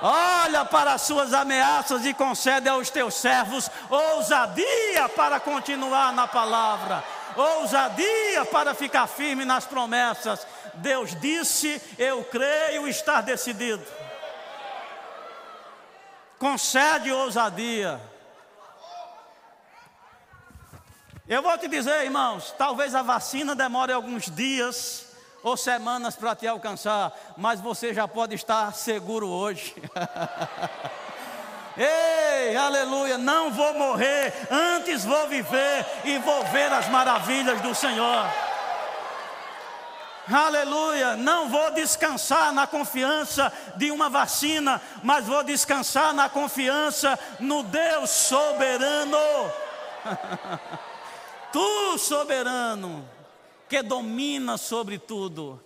Olha 0.05 0.65
para 0.65 0.95
as 0.95 1.03
suas 1.03 1.33
ameaças 1.33 2.05
e 2.05 2.13
concede 2.13 2.69
aos 2.69 2.91
teus 2.91 3.15
servos 3.15 3.71
ousadia 3.89 5.09
para 5.15 5.39
continuar 5.39 6.13
na 6.13 6.27
palavra, 6.27 7.05
ousadia 7.37 8.45
para 8.47 8.75
ficar 8.75 9.07
firme 9.07 9.45
nas 9.45 9.65
promessas. 9.65 10.45
Deus 10.75 11.15
disse: 11.21 11.81
Eu 11.97 12.25
creio 12.25 12.89
estar 12.89 13.21
decidido. 13.21 13.87
Concede 16.37 17.13
ousadia. 17.13 18.01
Eu 21.29 21.43
vou 21.43 21.57
te 21.57 21.69
dizer, 21.69 22.03
irmãos, 22.03 22.53
talvez 22.59 22.93
a 22.93 23.03
vacina 23.03 23.55
demore 23.55 23.93
alguns 23.93 24.29
dias 24.29 25.12
ou 25.43 25.57
semanas 25.57 26.15
para 26.15 26.35
te 26.35 26.47
alcançar, 26.47 27.13
mas 27.37 27.61
você 27.61 27.93
já 27.93 28.07
pode 28.07 28.35
estar 28.35 28.73
seguro 28.75 29.29
hoje. 29.29 29.75
Ei, 31.77 32.55
aleluia, 32.55 33.17
não 33.17 33.51
vou 33.51 33.73
morrer, 33.75 34.33
antes 34.51 35.05
vou 35.05 35.27
viver 35.27 35.87
e 36.05 36.19
vou 36.19 36.45
ver 36.47 36.71
as 36.71 36.89
maravilhas 36.89 37.61
do 37.63 37.75
Senhor. 37.75 38.27
Aleluia, 40.31 41.17
não 41.17 41.49
vou 41.49 41.73
descansar 41.73 42.53
na 42.53 42.67
confiança 42.67 43.53
de 43.77 43.91
uma 43.91 44.09
vacina, 44.09 44.81
mas 45.03 45.27
vou 45.27 45.43
descansar 45.43 46.15
na 46.15 46.29
confiança 46.29 47.19
no 47.41 47.63
Deus 47.65 48.11
soberano. 48.11 49.19
tu 51.53 51.99
soberano, 51.99 53.05
que 53.73 53.83
domina 53.83 54.59
sobre 54.59 54.99
tudo. 54.99 55.59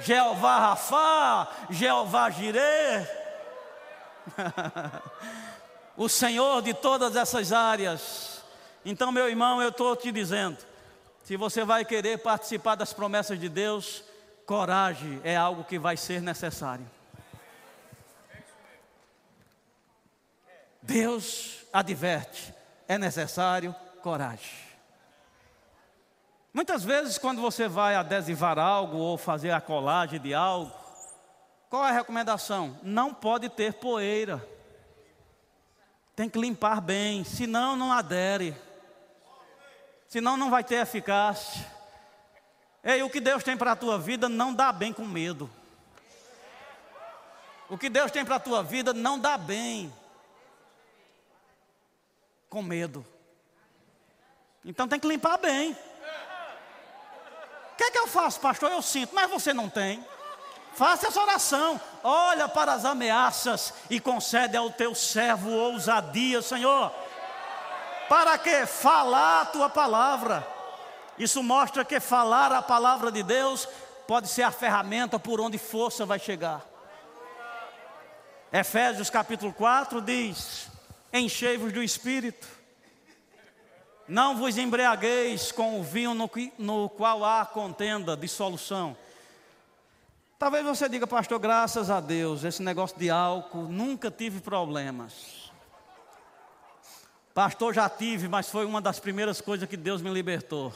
Jeová 0.00 0.58
Rafá, 0.58 1.52
Jeová 1.68 2.30
Jireh. 2.30 3.06
o 5.98 6.08
Senhor 6.08 6.62
de 6.62 6.72
todas 6.72 7.14
essas 7.14 7.52
áreas. 7.52 8.42
Então, 8.86 9.12
meu 9.12 9.28
irmão, 9.28 9.60
eu 9.60 9.68
estou 9.68 9.94
te 9.94 10.10
dizendo: 10.10 10.56
se 11.24 11.36
você 11.36 11.62
vai 11.62 11.84
querer 11.84 12.22
participar 12.22 12.74
das 12.74 12.94
promessas 12.94 13.38
de 13.38 13.50
Deus, 13.50 14.02
coragem 14.46 15.20
é 15.22 15.36
algo 15.36 15.62
que 15.62 15.78
vai 15.78 15.98
ser 15.98 16.22
necessário. 16.22 16.90
Deus 20.80 21.66
adverte: 21.70 22.54
é 22.88 22.96
necessário 22.96 23.76
coragem. 24.02 24.65
Muitas 26.56 26.82
vezes, 26.82 27.18
quando 27.18 27.42
você 27.42 27.68
vai 27.68 27.96
adesivar 27.96 28.58
algo 28.58 28.96
ou 28.96 29.18
fazer 29.18 29.50
a 29.50 29.60
colagem 29.60 30.18
de 30.18 30.32
algo, 30.32 30.72
qual 31.68 31.84
é 31.84 31.90
a 31.90 31.92
recomendação? 31.92 32.80
Não 32.82 33.12
pode 33.12 33.50
ter 33.50 33.74
poeira. 33.74 34.42
Tem 36.14 36.30
que 36.30 36.38
limpar 36.38 36.80
bem, 36.80 37.24
senão 37.24 37.76
não 37.76 37.92
adere. 37.92 38.56
Senão 40.08 40.38
não 40.38 40.48
vai 40.48 40.64
ter 40.64 40.76
eficácia. 40.76 41.62
Ei, 42.82 43.02
o 43.02 43.10
que 43.10 43.20
Deus 43.20 43.44
tem 43.44 43.54
para 43.54 43.72
a 43.72 43.76
tua 43.76 43.98
vida 43.98 44.26
não 44.26 44.54
dá 44.54 44.72
bem 44.72 44.94
com 44.94 45.04
medo. 45.04 45.50
O 47.68 47.76
que 47.76 47.90
Deus 47.90 48.10
tem 48.10 48.24
para 48.24 48.36
a 48.36 48.40
tua 48.40 48.62
vida 48.62 48.94
não 48.94 49.18
dá 49.18 49.36
bem 49.36 49.92
com 52.48 52.62
medo. 52.62 53.04
Então 54.64 54.88
tem 54.88 54.98
que 54.98 55.06
limpar 55.06 55.36
bem. 55.36 55.76
O 57.76 57.78
que 57.78 57.84
é 57.84 57.90
que 57.90 57.98
eu 57.98 58.06
faço, 58.06 58.40
pastor? 58.40 58.72
Eu 58.72 58.80
sinto, 58.80 59.14
mas 59.14 59.30
você 59.30 59.52
não 59.52 59.68
tem. 59.68 60.02
Faça 60.72 61.08
essa 61.08 61.20
oração. 61.20 61.78
Olha 62.02 62.48
para 62.48 62.72
as 62.72 62.86
ameaças 62.86 63.74
e 63.90 64.00
concede 64.00 64.56
ao 64.56 64.70
teu 64.70 64.94
servo 64.94 65.50
ousadia, 65.50 66.40
Senhor. 66.40 66.90
Para 68.08 68.38
que 68.38 68.64
falar 68.64 69.42
a 69.42 69.44
tua 69.44 69.68
palavra? 69.68 70.46
Isso 71.18 71.42
mostra 71.42 71.84
que 71.84 72.00
falar 72.00 72.50
a 72.50 72.62
palavra 72.62 73.12
de 73.12 73.22
Deus 73.22 73.68
pode 74.08 74.28
ser 74.28 74.44
a 74.44 74.50
ferramenta 74.50 75.18
por 75.18 75.38
onde 75.38 75.58
força 75.58 76.06
vai 76.06 76.18
chegar. 76.18 76.62
Efésios 78.50 79.10
capítulo 79.10 79.52
4 79.52 80.00
diz: 80.00 80.68
Enchei-vos 81.12 81.74
do 81.74 81.82
espírito, 81.82 82.48
não 84.08 84.36
vos 84.36 84.56
embriagueis 84.56 85.50
com 85.50 85.80
o 85.80 85.82
vinho 85.82 86.14
no, 86.14 86.30
no 86.58 86.88
qual 86.88 87.24
há 87.24 87.44
contenda, 87.44 88.16
dissolução. 88.16 88.96
Talvez 90.38 90.64
você 90.64 90.88
diga, 90.88 91.06
pastor, 91.06 91.38
graças 91.38 91.90
a 91.90 91.98
Deus, 92.00 92.44
esse 92.44 92.62
negócio 92.62 92.98
de 92.98 93.10
álcool, 93.10 93.64
nunca 93.64 94.10
tive 94.10 94.40
problemas. 94.40 95.50
Pastor, 97.34 97.74
já 97.74 97.88
tive, 97.88 98.28
mas 98.28 98.48
foi 98.48 98.64
uma 98.64 98.80
das 98.80 99.00
primeiras 99.00 99.40
coisas 99.40 99.68
que 99.68 99.76
Deus 99.76 100.00
me 100.00 100.10
libertou. 100.10 100.72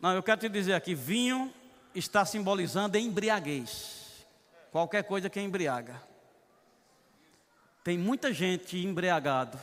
Não, 0.00 0.12
eu 0.12 0.22
quero 0.22 0.40
te 0.40 0.48
dizer 0.48 0.74
aqui: 0.74 0.94
vinho 0.94 1.52
está 1.94 2.24
simbolizando 2.24 2.98
embriaguez. 2.98 4.26
Qualquer 4.70 5.04
coisa 5.04 5.30
que 5.30 5.40
embriaga. 5.40 6.00
Tem 7.82 7.96
muita 7.96 8.32
gente 8.32 8.78
embriagado 8.78 9.58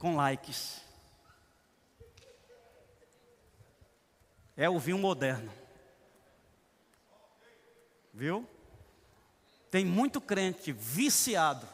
com 0.00 0.16
likes. 0.16 0.80
É 4.56 4.68
o 4.68 4.78
vinho 4.78 4.98
moderno. 4.98 5.52
Viu? 8.12 8.48
Tem 9.70 9.84
muito 9.84 10.20
crente 10.20 10.72
viciado 10.72 11.68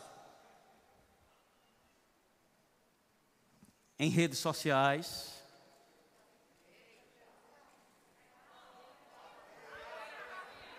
em 3.98 4.10
redes 4.10 4.38
sociais, 4.38 5.32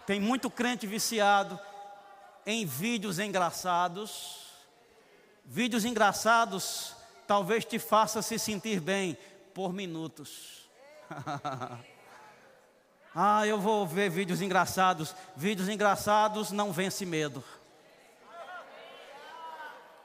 Tem 0.05 0.21
muito 0.21 0.49
crente 0.49 0.87
viciado 0.87 1.59
em 2.45 2.65
vídeos 2.65 3.19
engraçados. 3.19 4.47
Vídeos 5.43 5.83
engraçados 5.83 6.96
talvez 7.27 7.65
te 7.65 7.77
faça 7.77 8.21
se 8.21 8.39
sentir 8.39 8.79
bem 8.79 9.17
por 9.53 9.73
minutos. 9.73 10.67
ah, 13.13 13.45
eu 13.45 13.59
vou 13.59 13.85
ver 13.85 14.09
vídeos 14.09 14.41
engraçados. 14.41 15.13
Vídeos 15.35 15.67
engraçados 15.67 16.51
não 16.51 16.71
vence 16.71 17.05
medo. 17.05 17.43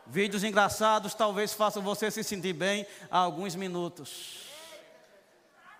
Vídeos 0.05 0.43
engraçados 0.43 1.15
talvez 1.15 1.53
façam 1.53 1.81
você 1.81 2.11
se 2.11 2.25
sentir 2.25 2.53
bem 2.53 2.87
há 3.11 3.19
alguns 3.19 3.55
minutos. 3.55 4.43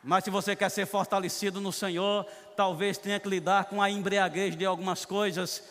Mas 0.03 0.25
se 0.25 0.31
você 0.31 0.57
quer 0.57 0.71
ser 0.71 0.87
fortalecido 0.87 1.61
no 1.61 1.73
Senhor, 1.73 2.25
talvez 2.57 2.99
tenha 2.99 3.21
que 3.21 3.29
lidar 3.29 3.67
com 3.67 3.83
a 3.83 3.91
embriaguez 3.91 4.57
de 4.57 4.65
algumas 4.65 5.05
coisas 5.05 5.63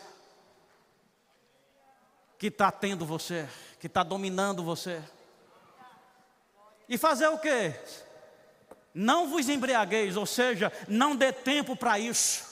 que 2.38 2.48
está 2.48 2.72
tendo 2.72 3.06
você, 3.06 3.48
que 3.80 3.88
está 3.88 4.04
dominando 4.04 4.64
você. 4.64 5.02
E 6.92 6.98
fazer 6.98 7.30
o 7.30 7.38
quê? 7.38 7.74
Não 8.94 9.30
vos 9.30 9.48
embriagueis, 9.48 10.18
ou 10.18 10.26
seja, 10.26 10.70
não 10.90 11.16
dê 11.16 11.32
tempo 11.32 11.74
para 11.74 11.98
isso. 11.98 12.44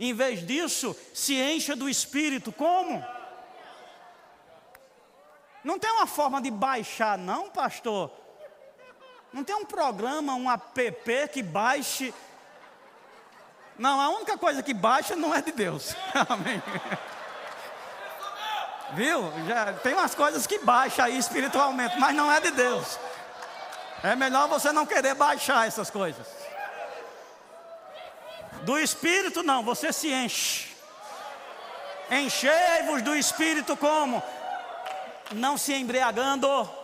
Em 0.00 0.14
vez 0.14 0.44
disso, 0.46 0.96
se 1.12 1.34
encha 1.34 1.76
do 1.76 1.86
Espírito. 1.86 2.50
Como? 2.50 3.04
Não 5.62 5.78
tem 5.78 5.90
uma 5.90 6.06
forma 6.06 6.40
de 6.40 6.50
baixar, 6.50 7.18
não, 7.18 7.50
pastor? 7.50 8.10
Não 9.34 9.44
tem 9.44 9.54
um 9.54 9.66
programa, 9.66 10.34
um 10.34 10.50
app 10.50 11.28
que 11.30 11.42
baixe. 11.42 12.14
Não, 13.78 14.00
a 14.00 14.08
única 14.08 14.38
coisa 14.38 14.62
que 14.62 14.72
baixa 14.72 15.14
não 15.14 15.34
é 15.34 15.42
de 15.42 15.52
Deus. 15.52 15.94
Amém. 16.26 16.62
Viu? 18.94 19.30
Já 19.46 19.74
tem 19.74 19.92
umas 19.92 20.14
coisas 20.14 20.46
que 20.46 20.58
baixa 20.60 21.04
aí 21.04 21.18
espiritualmente, 21.18 21.98
mas 21.98 22.16
não 22.16 22.32
é 22.32 22.40
de 22.40 22.50
Deus. 22.50 22.98
É 24.02 24.14
melhor 24.14 24.48
você 24.48 24.72
não 24.72 24.86
querer 24.86 25.14
baixar 25.14 25.66
essas 25.66 25.90
coisas. 25.90 26.26
Do 28.62 28.78
espírito 28.78 29.42
não, 29.42 29.62
você 29.62 29.92
se 29.92 30.12
enche. 30.12 30.68
Enchei-vos 32.10 33.02
do 33.02 33.14
espírito 33.14 33.76
como? 33.76 34.22
Não 35.32 35.58
se 35.58 35.74
embriagando 35.74 36.77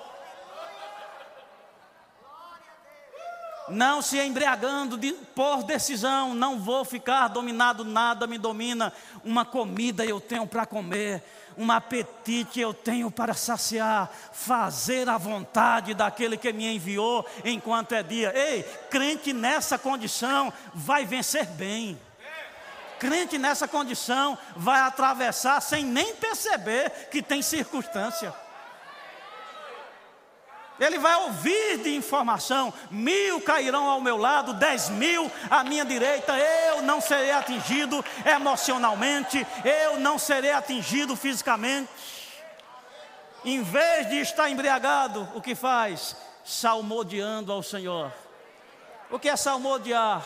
não 3.69 4.03
se 4.03 4.19
embriagando 4.21 4.97
de, 4.97 5.13
por 5.35 5.63
decisão, 5.63 6.35
não 6.35 6.59
vou 6.59 6.85
ficar 6.85 7.29
dominado, 7.29 7.85
nada 7.85 8.27
me 8.27 8.39
domina. 8.39 8.93
Uma 9.25 9.45
comida 9.45 10.05
eu 10.05 10.21
tenho 10.21 10.47
para 10.47 10.67
comer, 10.67 11.23
um 11.57 11.71
apetite 11.71 12.61
eu 12.61 12.75
tenho 12.75 13.11
para 13.11 13.35
saciar, 13.35 14.11
fazer 14.33 15.09
a 15.09 15.17
vontade 15.17 15.95
daquele 15.95 16.37
que 16.37 16.53
me 16.53 16.75
enviou 16.75 17.27
enquanto 17.45 17.93
é 17.93 18.03
dia. 18.03 18.33
Ei, 18.37 18.63
crente 18.91 19.33
nessa 19.33 19.79
condição 19.79 20.53
vai 20.75 21.05
vencer 21.07 21.47
bem. 21.47 21.99
Crente 22.99 23.39
nessa 23.39 23.67
condição 23.69 24.39
vai 24.57 24.81
atravessar 24.81 25.61
sem 25.61 25.85
nem 25.85 26.15
perceber 26.15 26.91
que 27.11 27.23
tem 27.23 27.43
circunstância. 27.43 28.35
Ele 30.79 30.99
vai 30.99 31.15
ouvir 31.23 31.79
de 31.79 31.95
informação: 31.95 32.73
mil 32.91 33.41
cairão 33.41 33.89
ao 33.89 34.01
meu 34.01 34.17
lado, 34.17 34.55
dez 34.55 34.89
mil 34.89 35.31
à 35.49 35.63
minha 35.63 35.85
direita. 35.85 36.37
Eu 36.37 36.83
não 36.83 37.01
serei 37.01 37.31
atingido 37.31 38.05
emocionalmente, 38.25 39.47
eu 39.65 40.01
não 40.01 40.19
serei 40.19 40.53
atingido 40.53 41.15
fisicamente. 41.15 41.89
Em 43.45 43.63
vez 43.63 44.09
de 44.09 44.21
estar 44.21 44.49
embriagado, 44.49 45.29
o 45.35 45.41
que 45.41 45.55
faz? 45.55 46.17
Salmodiando 46.45 47.53
ao 47.53 47.63
Senhor. 47.63 48.13
O 49.11 49.19
que 49.19 49.29
é 49.29 49.37
salmodiar? 49.37 50.25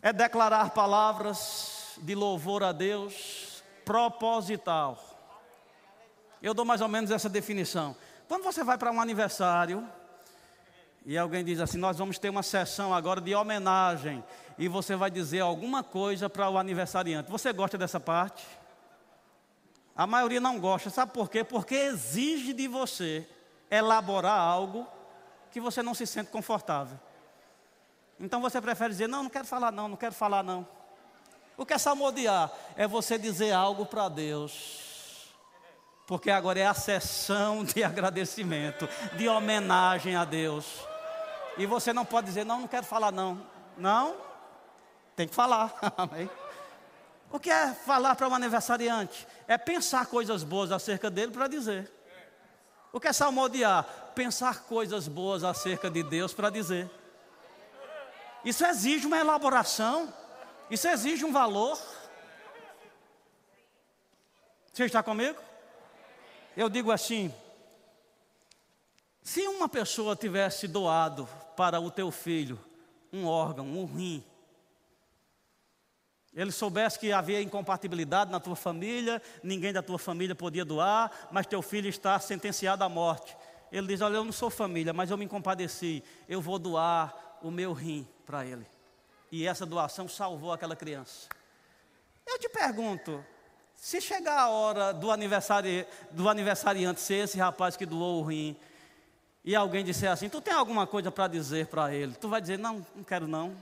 É 0.00 0.12
declarar 0.12 0.70
palavras 0.70 1.94
de 1.98 2.14
louvor 2.14 2.62
a 2.62 2.72
Deus, 2.72 3.62
proposital. 3.84 4.98
Eu 6.40 6.54
dou 6.54 6.64
mais 6.64 6.80
ou 6.80 6.88
menos 6.88 7.10
essa 7.10 7.28
definição. 7.28 7.96
Quando 8.28 8.42
você 8.42 8.64
vai 8.64 8.78
para 8.78 8.90
um 8.90 9.00
aniversário 9.00 9.86
e 11.04 11.18
alguém 11.18 11.44
diz 11.44 11.60
assim: 11.60 11.78
Nós 11.78 11.98
vamos 11.98 12.18
ter 12.18 12.30
uma 12.30 12.42
sessão 12.42 12.94
agora 12.94 13.20
de 13.20 13.34
homenagem, 13.34 14.24
e 14.56 14.68
você 14.68 14.96
vai 14.96 15.10
dizer 15.10 15.40
alguma 15.40 15.82
coisa 15.82 16.30
para 16.30 16.48
o 16.48 16.56
aniversariante. 16.56 17.30
Você 17.30 17.52
gosta 17.52 17.76
dessa 17.76 18.00
parte? 18.00 18.44
A 19.94 20.06
maioria 20.06 20.40
não 20.40 20.58
gosta, 20.58 20.90
sabe 20.90 21.12
por 21.12 21.28
quê? 21.28 21.44
Porque 21.44 21.74
exige 21.74 22.52
de 22.52 22.66
você 22.66 23.28
elaborar 23.70 24.38
algo 24.38 24.86
que 25.52 25.60
você 25.60 25.82
não 25.82 25.94
se 25.94 26.06
sente 26.06 26.30
confortável. 26.30 26.98
Então 28.18 28.40
você 28.40 28.60
prefere 28.60 28.90
dizer: 28.90 29.08
Não, 29.08 29.24
não 29.24 29.30
quero 29.30 29.46
falar, 29.46 29.70
não, 29.70 29.88
não 29.88 29.96
quero 29.96 30.14
falar, 30.14 30.42
não. 30.42 30.66
O 31.56 31.64
que 31.64 31.74
é 31.74 31.78
salmodiar? 31.78 32.50
É 32.76 32.88
você 32.88 33.16
dizer 33.18 33.52
algo 33.52 33.86
para 33.86 34.08
Deus 34.08 34.83
porque 36.06 36.30
agora 36.30 36.60
é 36.60 36.66
a 36.66 36.74
sessão 36.74 37.64
de 37.64 37.82
agradecimento, 37.82 38.88
de 39.16 39.28
homenagem 39.28 40.16
a 40.16 40.24
Deus. 40.24 40.66
E 41.56 41.66
você 41.66 41.92
não 41.92 42.04
pode 42.04 42.26
dizer, 42.26 42.44
não, 42.44 42.60
não 42.60 42.68
quero 42.68 42.84
falar 42.84 43.10
não. 43.10 43.40
Não, 43.76 44.16
tem 45.16 45.26
que 45.26 45.34
falar. 45.34 45.74
Amém. 45.96 46.28
O 47.30 47.40
que 47.40 47.50
é 47.50 47.72
falar 47.72 48.14
para 48.14 48.28
um 48.28 48.34
aniversariante? 48.34 49.26
É 49.48 49.56
pensar 49.56 50.06
coisas 50.06 50.44
boas 50.44 50.70
acerca 50.70 51.10
dele 51.10 51.32
para 51.32 51.48
dizer. 51.48 51.90
O 52.92 53.00
que 53.00 53.08
é 53.08 53.12
salmodiar? 53.12 53.84
Pensar 54.14 54.62
coisas 54.64 55.08
boas 55.08 55.42
acerca 55.42 55.90
de 55.90 56.02
Deus 56.02 56.32
para 56.32 56.50
dizer. 56.50 56.88
Isso 58.44 58.64
exige 58.64 59.06
uma 59.06 59.18
elaboração, 59.18 60.12
isso 60.70 60.86
exige 60.86 61.24
um 61.24 61.32
valor. 61.32 61.76
Você 64.72 64.84
está 64.84 65.02
comigo? 65.02 65.40
Eu 66.56 66.68
digo 66.68 66.90
assim: 66.90 67.32
se 69.22 69.46
uma 69.46 69.68
pessoa 69.68 70.14
tivesse 70.14 70.68
doado 70.68 71.28
para 71.56 71.80
o 71.80 71.90
teu 71.90 72.10
filho 72.10 72.58
um 73.12 73.26
órgão, 73.26 73.66
um 73.66 73.84
rim, 73.84 74.24
ele 76.34 76.50
soubesse 76.50 76.98
que 76.98 77.12
havia 77.12 77.40
incompatibilidade 77.40 78.30
na 78.30 78.40
tua 78.40 78.56
família, 78.56 79.22
ninguém 79.42 79.72
da 79.72 79.82
tua 79.82 79.98
família 79.98 80.34
podia 80.34 80.64
doar, 80.64 81.28
mas 81.30 81.46
teu 81.46 81.62
filho 81.62 81.88
está 81.88 82.18
sentenciado 82.18 82.82
à 82.82 82.88
morte. 82.88 83.36
Ele 83.70 83.86
diz: 83.86 84.00
Olha, 84.00 84.16
eu 84.16 84.24
não 84.24 84.32
sou 84.32 84.50
família, 84.50 84.92
mas 84.92 85.10
eu 85.10 85.16
me 85.16 85.28
compadeci, 85.28 86.02
eu 86.28 86.40
vou 86.40 86.58
doar 86.58 87.38
o 87.40 87.50
meu 87.50 87.72
rim 87.72 88.06
para 88.26 88.44
ele. 88.44 88.66
E 89.30 89.46
essa 89.46 89.64
doação 89.64 90.08
salvou 90.08 90.52
aquela 90.52 90.76
criança. 90.76 91.28
Eu 92.26 92.38
te 92.38 92.48
pergunto: 92.48 93.24
se 93.84 94.00
chegar 94.00 94.38
a 94.38 94.48
hora 94.48 94.94
do, 94.94 95.10
aniversário, 95.10 95.84
do 96.10 96.26
aniversariante 96.26 97.02
ser 97.02 97.24
esse 97.24 97.36
rapaz 97.36 97.76
que 97.76 97.84
doou 97.84 98.22
o 98.22 98.24
rim, 98.24 98.56
e 99.44 99.54
alguém 99.54 99.84
disser 99.84 100.10
assim: 100.10 100.26
Tu 100.26 100.40
tem 100.40 100.54
alguma 100.54 100.86
coisa 100.86 101.10
para 101.10 101.28
dizer 101.28 101.66
para 101.66 101.92
ele? 101.92 102.14
Tu 102.14 102.26
vai 102.26 102.40
dizer: 102.40 102.58
Não, 102.58 102.84
não 102.96 103.04
quero 103.04 103.28
não. 103.28 103.54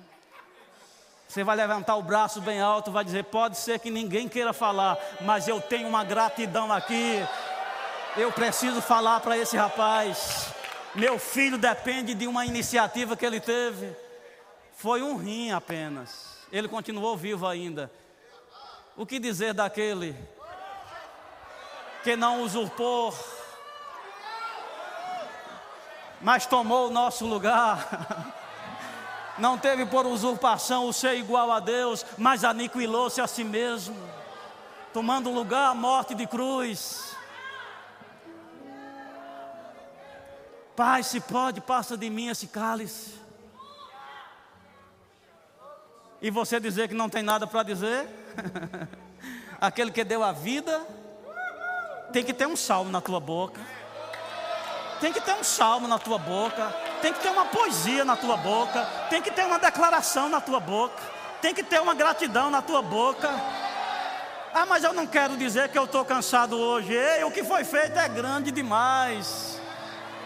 Você 1.27 1.43
vai 1.43 1.57
levantar 1.57 1.97
o 1.97 2.03
braço 2.03 2.41
bem 2.41 2.61
alto, 2.61 2.93
vai 2.93 3.05
dizer: 3.05 3.25
pode 3.25 3.59
ser 3.59 3.81
que 3.81 3.91
ninguém 3.91 4.29
queira 4.29 4.53
falar, 4.53 4.97
mas 5.23 5.49
eu 5.49 5.61
tenho 5.61 5.89
uma 5.89 6.05
gratidão 6.05 6.73
aqui. 6.73 7.21
Eu 8.17 8.31
preciso 8.31 8.81
falar 8.81 9.19
para 9.19 9.37
esse 9.37 9.57
rapaz. 9.57 10.55
Meu 10.95 11.19
filho 11.19 11.59
depende 11.59 12.15
de 12.15 12.29
uma 12.29 12.47
iniciativa 12.47 13.17
que 13.17 13.27
ele 13.27 13.41
teve. 13.41 13.91
Foi 14.77 15.03
um 15.03 15.17
rim 15.17 15.51
apenas. 15.51 16.39
Ele 16.53 16.69
continuou 16.69 17.17
vivo 17.17 17.45
ainda. 17.45 17.91
O 18.97 19.07
que 19.07 19.19
dizer 19.19 19.55
daquele 19.55 20.15
que 22.05 22.15
não 22.17 22.43
usurpou, 22.43 23.17
mas 26.21 26.47
tomou 26.47 26.89
o 26.89 26.91
nosso 26.91 27.25
lugar? 27.27 28.35
não 29.39 29.57
teve 29.57 29.87
por 29.87 30.05
usurpação 30.07 30.87
o 30.87 30.93
ser 30.93 31.15
igual 31.15 31.51
a 31.51 31.59
Deus, 31.59 32.05
mas 32.19 32.45
aniquilou-se 32.45 33.21
a 33.21 33.27
si 33.27 33.45
mesmo, 33.45 33.97
tomando 34.93 35.31
lugar 35.31 35.71
a 35.71 35.75
morte 35.75 36.15
de 36.15 36.27
cruz. 36.27 37.17
Pai, 40.77 41.03
se 41.03 41.21
pode, 41.21 41.61
passa 41.61 41.97
de 41.97 42.11
mim 42.11 42.29
esse 42.29 42.47
cálice. 42.47 43.22
E 46.23 46.31
você 46.31 46.59
dizer 46.59 46.89
que 46.89 46.95
não 46.95 47.11
tem 47.11 47.23
nada 47.23 47.47
para 47.47 47.63
dizer? 47.63 48.09
Aquele 49.61 49.91
que 49.91 50.03
deu 50.03 50.23
a 50.23 50.33
vida, 50.33 50.81
tem 52.13 52.25
que 52.25 52.33
ter 52.33 52.47
um 52.47 52.57
salmo 52.57 52.91
na 52.91 53.03
tua 53.03 53.21
boca. 53.21 53.61
Tem 55.01 55.13
que 55.13 55.21
ter 55.21 55.35
um 55.35 55.45
salmo 55.45 55.87
na 55.87 55.99
tua 55.99 56.17
boca 56.17 56.73
tem 57.03 57.13
que 57.13 57.19
ter 57.19 57.31
uma 57.31 57.45
poesia 57.47 58.05
na 58.05 58.17
tua 58.17 58.37
boca, 58.37 58.87
tem 59.11 59.21
que 59.21 59.33
ter 59.33 59.45
uma 59.45 59.59
declaração 59.59 60.29
na 60.29 60.41
tua 60.41 60.61
boca, 60.61 61.03
tem 61.43 61.53
que 61.53 61.65
ter 61.65 61.81
uma 61.81 61.95
gratidão 61.95 62.49
na 62.49 62.63
tua 62.63 62.81
boca. 62.81 63.29
Ah, 64.55 64.65
mas 64.65 64.85
eu 64.85 64.93
não 64.93 65.05
quero 65.05 65.37
dizer 65.37 65.69
que 65.71 65.77
eu 65.77 65.85
estou 65.85 66.05
cansado 66.05 66.57
hoje. 66.57 66.95
Ei, 66.95 67.25
o 67.25 67.31
que 67.33 67.43
foi 67.43 67.65
feito 67.65 67.99
é 67.99 68.09
grande 68.09 68.53
demais. 68.53 69.52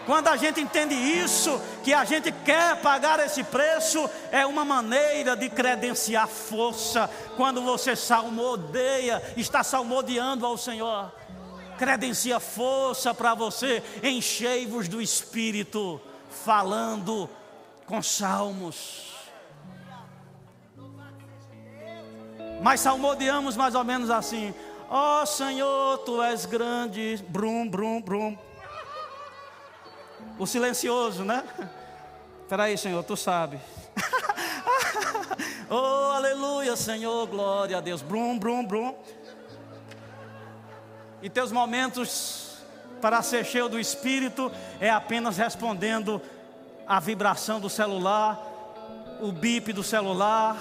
Quando 0.07 0.29
a 0.29 0.37
gente 0.37 0.61
entende 0.61 0.95
isso, 0.95 1.61
que 1.83 1.93
a 1.93 2.05
gente 2.05 2.31
quer 2.31 2.79
pagar 2.81 3.19
esse 3.19 3.43
preço, 3.43 4.09
é 4.31 4.45
uma 4.45 4.63
maneira 4.63 5.35
de 5.35 5.49
credenciar 5.49 6.29
força. 6.29 7.09
Quando 7.35 7.61
você 7.61 7.93
salmodeia, 7.93 9.21
está 9.35 9.65
salmodiando 9.65 10.45
ao 10.45 10.57
Senhor, 10.57 11.11
credencia 11.77 12.39
força 12.39 13.13
para 13.13 13.33
você, 13.33 13.83
enchei-vos 14.01 14.87
do 14.87 15.01
Espírito 15.01 15.99
falando 16.29 17.29
com 17.85 18.01
salmos. 18.01 19.13
Mas 22.61 22.79
salmodiamos 22.79 23.57
mais 23.57 23.75
ou 23.75 23.83
menos 23.83 24.09
assim: 24.09 24.53
Ó 24.89 25.21
oh, 25.21 25.25
Senhor, 25.25 25.97
tu 25.97 26.23
és 26.23 26.45
grande, 26.45 27.21
brum, 27.27 27.67
brum, 27.67 28.01
brum. 28.01 28.46
O 30.39 30.45
silencioso, 30.45 31.23
né? 31.23 31.43
Espera 32.43 32.63
aí, 32.63 32.77
Senhor, 32.77 33.03
tu 33.03 33.17
sabe. 33.17 33.59
oh, 35.69 36.11
aleluia, 36.13 36.75
Senhor, 36.75 37.25
glória 37.27 37.77
a 37.77 37.81
Deus. 37.81 38.01
Brum, 38.03 38.37
brum, 38.37 38.63
brum. 38.63 38.95
E 41.21 41.29
teus 41.29 41.51
momentos 41.51 42.57
para 43.01 43.21
ser 43.23 43.45
cheio 43.45 43.67
do 43.67 43.79
Espírito 43.79 44.51
é 44.79 44.89
apenas 44.89 45.37
respondendo 45.37 46.21
a 46.87 46.99
vibração 46.99 47.59
do 47.59 47.69
celular, 47.69 48.39
o 49.19 49.31
bip 49.31 49.73
do 49.73 49.83
celular. 49.83 50.57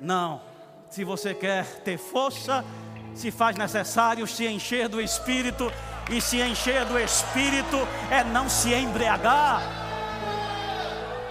Não. 0.00 0.40
Se 0.88 1.02
você 1.02 1.34
quer 1.34 1.66
ter 1.80 1.98
força, 1.98 2.64
se 3.12 3.32
faz 3.32 3.56
necessário 3.56 4.26
se 4.26 4.46
encher 4.46 4.88
do 4.88 5.00
Espírito, 5.00 5.70
e 6.10 6.20
se 6.20 6.40
encher 6.40 6.84
do 6.84 6.98
Espírito 6.98 7.76
é 8.10 8.22
não 8.22 8.48
se 8.48 8.72
embriagar. 8.74 9.62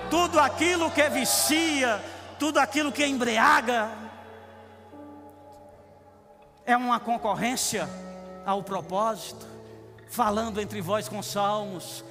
Tudo 0.09 0.39
aquilo 0.39 0.91
que 0.91 1.09
vicia, 1.09 2.01
tudo 2.37 2.59
aquilo 2.59 2.91
que 2.91 3.05
embriaga, 3.05 3.89
é 6.65 6.75
uma 6.75 6.99
concorrência 6.99 7.87
ao 8.45 8.61
propósito 8.63 9.45
falando 10.09 10.61
entre 10.61 10.81
vós 10.81 11.09
com 11.09 11.21
salmos, 11.21 12.03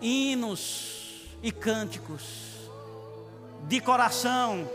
hinos 0.00 1.26
e 1.42 1.52
cânticos, 1.52 2.70
de 3.64 3.80
coração. 3.80 4.68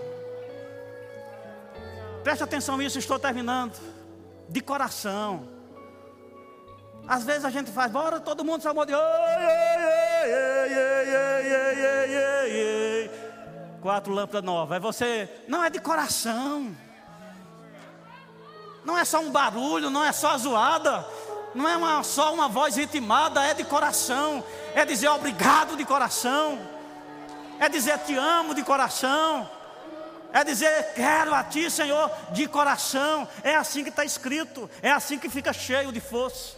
Preste 2.23 2.43
atenção 2.43 2.77
nisso, 2.77 2.99
estou 2.99 3.19
terminando. 3.19 3.79
De 4.47 4.61
coração. 4.61 5.52
Às 7.07 7.23
vezes 7.23 7.45
a 7.45 7.49
gente 7.49 7.71
faz, 7.71 7.91
bora 7.91 8.19
todo 8.19 8.45
mundo 8.45 8.61
salmo 8.61 8.85
de. 8.85 8.93
Quatro 13.81 14.13
lâmpadas 14.13 14.43
novas. 14.43 14.75
Aí 14.75 14.79
você, 14.79 15.29
não 15.47 15.63
é 15.63 15.69
de 15.69 15.79
coração. 15.79 16.75
Não 18.85 18.97
é 18.97 19.05
só 19.05 19.19
um 19.19 19.31
barulho, 19.31 19.89
não 19.89 20.03
é 20.03 20.11
só 20.11 20.37
zoada 20.37 21.05
não 21.53 21.69
é 21.69 21.77
uma, 21.77 22.03
só 22.03 22.33
uma 22.33 22.47
voz 22.47 22.75
ritmada, 22.75 23.43
é 23.43 23.53
de 23.53 23.63
coração, 23.63 24.43
é 24.73 24.85
dizer 24.85 25.07
obrigado 25.09 25.75
de 25.75 25.85
coração, 25.85 26.59
é 27.59 27.69
dizer 27.69 27.99
te 27.99 28.15
amo 28.15 28.55
de 28.55 28.63
coração, 28.63 29.49
é 30.31 30.43
dizer 30.43 30.93
quero 30.95 31.33
a 31.33 31.43
ti, 31.43 31.69
Senhor, 31.69 32.11
de 32.31 32.47
coração. 32.47 33.27
É 33.43 33.55
assim 33.55 33.83
que 33.83 33.89
está 33.89 34.03
escrito, 34.03 34.69
é 34.81 34.91
assim 34.91 35.19
que 35.19 35.29
fica 35.29 35.53
cheio 35.53 35.91
de 35.91 35.99
força, 35.99 36.55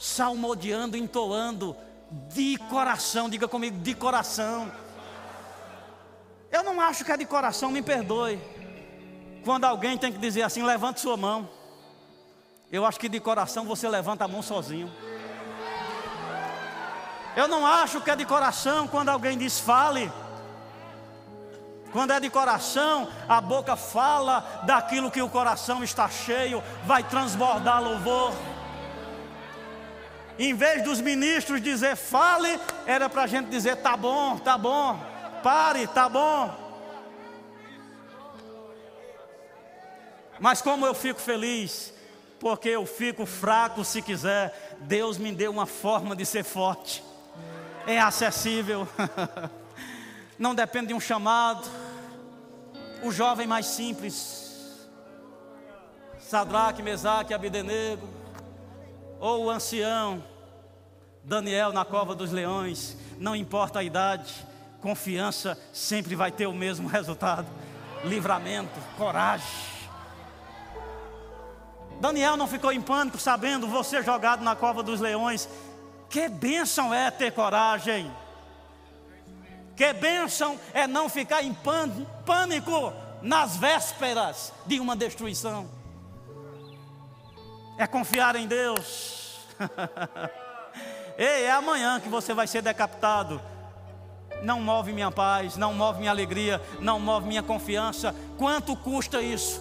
salmodiando, 0.00 0.96
entoando, 0.96 1.76
de 2.10 2.56
coração, 2.70 3.28
diga 3.28 3.46
comigo, 3.46 3.78
de 3.78 3.94
coração. 3.94 4.72
Eu 6.50 6.62
não 6.64 6.80
acho 6.80 7.04
que 7.04 7.12
é 7.12 7.16
de 7.18 7.26
coração, 7.26 7.70
me 7.70 7.82
perdoe. 7.82 8.40
Quando 9.44 9.66
alguém 9.66 9.98
tem 9.98 10.10
que 10.10 10.18
dizer 10.18 10.42
assim, 10.42 10.62
levante 10.62 11.00
sua 11.00 11.18
mão. 11.18 11.48
Eu 12.72 12.86
acho 12.86 12.98
que 12.98 13.10
de 13.10 13.20
coração 13.20 13.66
você 13.66 13.86
levanta 13.88 14.24
a 14.24 14.28
mão 14.28 14.42
sozinho. 14.42 14.90
Eu 17.36 17.46
não 17.46 17.66
acho 17.66 18.00
que 18.00 18.10
é 18.10 18.16
de 18.16 18.24
coração 18.24 18.88
quando 18.88 19.10
alguém 19.10 19.36
diz 19.36 19.60
fale. 19.60 20.10
Quando 21.92 22.12
é 22.12 22.20
de 22.20 22.30
coração, 22.30 23.08
a 23.28 23.40
boca 23.40 23.76
fala 23.76 24.62
daquilo 24.64 25.10
que 25.10 25.20
o 25.20 25.28
coração 25.28 25.84
está 25.84 26.08
cheio, 26.08 26.62
vai 26.86 27.02
transbordar 27.02 27.82
louvor. 27.82 28.32
Em 30.42 30.54
vez 30.54 30.82
dos 30.82 31.02
ministros 31.02 31.60
dizer 31.60 31.96
fale, 31.96 32.58
era 32.86 33.10
para 33.10 33.24
a 33.24 33.26
gente 33.26 33.50
dizer 33.50 33.76
tá 33.76 33.94
bom, 33.94 34.38
tá 34.38 34.56
bom, 34.56 34.98
pare, 35.42 35.86
tá 35.86 36.08
bom. 36.08 36.50
Mas 40.38 40.62
como 40.62 40.86
eu 40.86 40.94
fico 40.94 41.20
feliz 41.20 41.92
porque 42.38 42.70
eu 42.70 42.86
fico 42.86 43.26
fraco 43.26 43.84
se 43.84 44.00
quiser. 44.00 44.78
Deus 44.80 45.18
me 45.18 45.30
deu 45.30 45.52
uma 45.52 45.66
forma 45.66 46.16
de 46.16 46.24
ser 46.24 46.42
forte. 46.42 47.04
É 47.86 48.00
acessível. 48.00 48.88
Não 50.38 50.54
depende 50.54 50.86
de 50.86 50.94
um 50.94 51.00
chamado. 51.00 51.68
O 53.02 53.12
jovem 53.12 53.46
mais 53.46 53.66
simples. 53.66 54.88
Sadraque, 56.18 56.82
Mesaque, 56.82 57.34
Abidenego. 57.34 58.08
Ou 59.18 59.44
o 59.44 59.50
ancião 59.50 60.29
Daniel 61.24 61.72
na 61.72 61.84
cova 61.84 62.14
dos 62.14 62.30
leões. 62.30 62.96
Não 63.18 63.36
importa 63.36 63.80
a 63.80 63.84
idade, 63.84 64.34
confiança 64.80 65.58
sempre 65.72 66.14
vai 66.14 66.30
ter 66.30 66.46
o 66.46 66.52
mesmo 66.52 66.88
resultado. 66.88 67.46
Livramento, 68.04 68.80
coragem 68.96 69.70
Daniel 72.00 72.34
não 72.34 72.48
ficou 72.48 72.72
em 72.72 72.80
pânico 72.80 73.18
sabendo 73.18 73.68
você 73.68 74.02
jogado 74.02 74.42
na 74.42 74.56
cova 74.56 74.82
dos 74.82 75.00
leões. 75.00 75.46
Que 76.08 76.30
bênção 76.30 76.94
é 76.94 77.10
ter 77.10 77.30
coragem. 77.30 78.10
Que 79.76 79.92
bênção 79.92 80.58
é 80.72 80.86
não 80.86 81.10
ficar 81.10 81.42
em 81.42 81.54
pânico 82.24 82.92
nas 83.20 83.56
vésperas 83.58 84.50
de 84.66 84.80
uma 84.80 84.96
destruição. 84.96 85.68
É 87.76 87.86
confiar 87.86 88.34
em 88.34 88.46
Deus. 88.46 89.38
Ei, 91.20 91.44
é 91.44 91.50
amanhã 91.50 92.00
que 92.00 92.08
você 92.08 92.32
vai 92.32 92.46
ser 92.46 92.62
decapitado. 92.62 93.38
Não 94.42 94.58
move 94.58 94.90
minha 94.90 95.10
paz, 95.10 95.54
não 95.54 95.74
move 95.74 95.98
minha 95.98 96.10
alegria, 96.10 96.62
não 96.80 96.98
move 96.98 97.28
minha 97.28 97.42
confiança. 97.42 98.14
Quanto 98.38 98.74
custa 98.74 99.20
isso? 99.20 99.60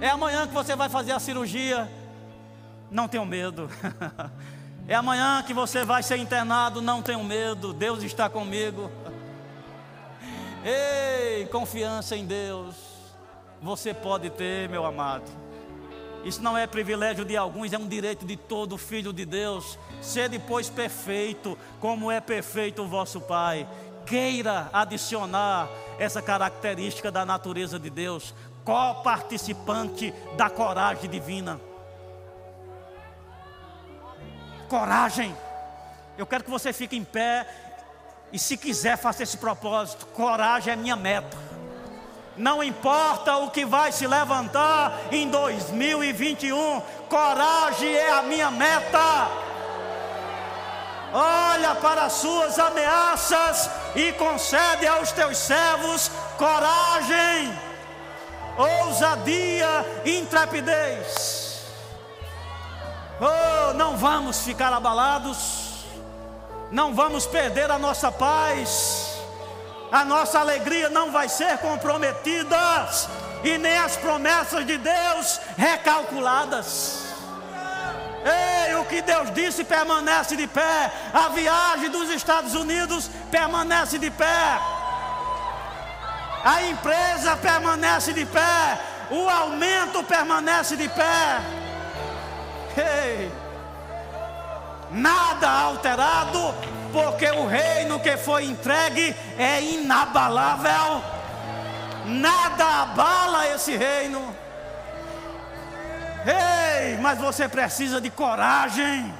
É 0.00 0.08
amanhã 0.08 0.46
que 0.46 0.54
você 0.54 0.74
vai 0.74 0.88
fazer 0.88 1.12
a 1.12 1.18
cirurgia. 1.20 1.86
Não 2.90 3.06
tenho 3.06 3.26
medo. 3.26 3.68
É 4.90 4.94
amanhã 4.94 5.42
que 5.46 5.52
você 5.52 5.84
vai 5.84 6.02
ser 6.02 6.16
internado. 6.16 6.80
Não 6.80 7.02
tenho 7.02 7.22
medo. 7.22 7.74
Deus 7.74 8.02
está 8.02 8.26
comigo. 8.30 8.90
Ei, 10.64 11.44
confiança 11.48 12.16
em 12.16 12.24
Deus. 12.24 12.74
Você 13.60 13.92
pode 13.92 14.30
ter, 14.30 14.66
meu 14.70 14.86
amado. 14.86 15.30
Isso 16.24 16.42
não 16.42 16.58
é 16.58 16.66
privilégio 16.66 17.24
de 17.24 17.36
alguns, 17.36 17.72
é 17.72 17.78
um 17.78 17.86
direito 17.86 18.26
de 18.26 18.36
todo 18.36 18.76
filho 18.76 19.12
de 19.12 19.24
Deus. 19.24 19.78
Ser 20.00 20.28
depois 20.28 20.68
perfeito, 20.68 21.56
como 21.80 22.10
é 22.10 22.20
perfeito 22.20 22.82
o 22.82 22.88
vosso 22.88 23.20
Pai. 23.20 23.66
Queira 24.04 24.68
adicionar 24.72 25.68
essa 25.98 26.22
característica 26.22 27.10
da 27.10 27.24
natureza 27.24 27.78
de 27.78 27.90
Deus 27.90 28.34
co-participante 28.64 30.12
da 30.36 30.50
coragem 30.50 31.08
divina. 31.08 31.58
Coragem. 34.68 35.34
Eu 36.18 36.26
quero 36.26 36.44
que 36.44 36.50
você 36.50 36.70
fique 36.72 36.94
em 36.94 37.02
pé 37.02 37.46
e, 38.30 38.38
se 38.38 38.58
quiser, 38.58 38.98
faça 38.98 39.22
esse 39.22 39.38
propósito. 39.38 40.04
Coragem 40.06 40.72
é 40.72 40.76
minha 40.76 40.96
meta. 40.96 41.47
Não 42.38 42.62
importa 42.62 43.36
o 43.36 43.50
que 43.50 43.64
vai 43.66 43.92
se 43.92 44.06
levantar 44.06 44.92
em 45.10 45.28
2021, 45.28 46.80
coragem 47.08 47.92
é 47.92 48.10
a 48.10 48.22
minha 48.22 48.50
meta. 48.50 49.28
Olha 51.12 51.74
para 51.74 52.02
as 52.02 52.12
suas 52.14 52.58
ameaças 52.58 53.70
e 53.96 54.12
concede 54.12 54.86
aos 54.86 55.10
teus 55.12 55.36
servos 55.36 56.10
coragem 56.36 57.68
ousadia 58.58 59.86
intrepidez. 60.04 61.62
Oh, 63.20 63.72
não 63.74 63.96
vamos 63.96 64.40
ficar 64.42 64.72
abalados, 64.72 65.84
não 66.70 66.94
vamos 66.94 67.26
perder 67.26 67.70
a 67.70 67.78
nossa 67.78 68.10
paz, 68.10 68.97
a 69.90 70.04
nossa 70.04 70.40
alegria 70.40 70.88
não 70.88 71.10
vai 71.10 71.28
ser 71.28 71.58
comprometida, 71.58 72.88
e 73.44 73.56
nem 73.58 73.78
as 73.78 73.96
promessas 73.96 74.66
de 74.66 74.78
Deus 74.78 75.40
recalculadas. 75.56 77.06
Ei, 78.24 78.74
o 78.74 78.84
que 78.84 79.00
Deus 79.00 79.32
disse 79.32 79.64
permanece 79.64 80.36
de 80.36 80.46
pé, 80.46 80.92
a 81.12 81.28
viagem 81.28 81.88
dos 81.88 82.10
Estados 82.10 82.54
Unidos 82.54 83.08
permanece 83.30 83.98
de 83.98 84.10
pé 84.10 84.58
a 86.44 86.62
empresa 86.62 87.36
permanece 87.36 88.12
de 88.12 88.24
pé, 88.24 88.80
o 89.10 89.28
aumento 89.28 90.02
permanece 90.04 90.76
de 90.76 90.88
pé. 90.88 91.40
Ei, 92.76 93.32
nada 94.90 95.50
alterado, 95.50 96.54
porque 96.92 97.26
o 97.30 97.46
reino 97.46 98.00
que 98.00 98.16
foi 98.16 98.44
entregue 98.44 99.14
é 99.38 99.60
inabalável. 99.62 101.02
Nada 102.06 102.82
abala 102.82 103.46
esse 103.48 103.76
reino. 103.76 104.34
Ei, 106.26 106.96
mas 106.98 107.18
você 107.18 107.48
precisa 107.48 108.00
de 108.00 108.10
coragem. 108.10 109.14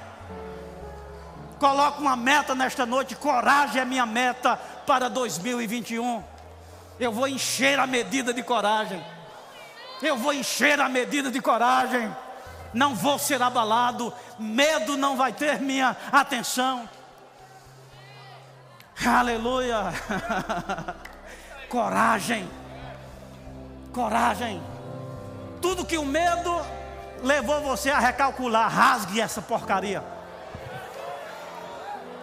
Coloque 1.58 2.00
uma 2.00 2.16
meta 2.16 2.54
nesta 2.54 2.86
noite. 2.86 3.16
Coragem 3.16 3.82
é 3.82 3.84
minha 3.84 4.06
meta 4.06 4.56
para 4.86 5.08
2021. 5.08 6.22
Eu 6.98 7.12
vou 7.12 7.28
encher 7.28 7.78
a 7.78 7.86
medida 7.86 8.32
de 8.32 8.42
coragem. 8.42 9.04
Eu 10.02 10.16
vou 10.16 10.32
encher 10.32 10.80
a 10.80 10.88
medida 10.88 11.30
de 11.30 11.40
coragem. 11.40 12.14
Não 12.72 12.94
vou 12.94 13.18
ser 13.18 13.42
abalado. 13.42 14.12
Medo 14.38 14.96
não 14.96 15.16
vai 15.16 15.32
ter 15.32 15.60
minha 15.60 15.96
atenção. 16.12 16.88
Aleluia. 19.06 19.92
coragem. 21.68 22.48
Coragem. 23.92 24.62
Tudo 25.60 25.84
que 25.84 25.98
o 25.98 26.04
medo 26.04 26.60
levou 27.22 27.60
você 27.60 27.90
a 27.90 27.98
recalcular, 27.98 28.70
rasgue 28.70 29.20
essa 29.20 29.40
porcaria. 29.40 30.02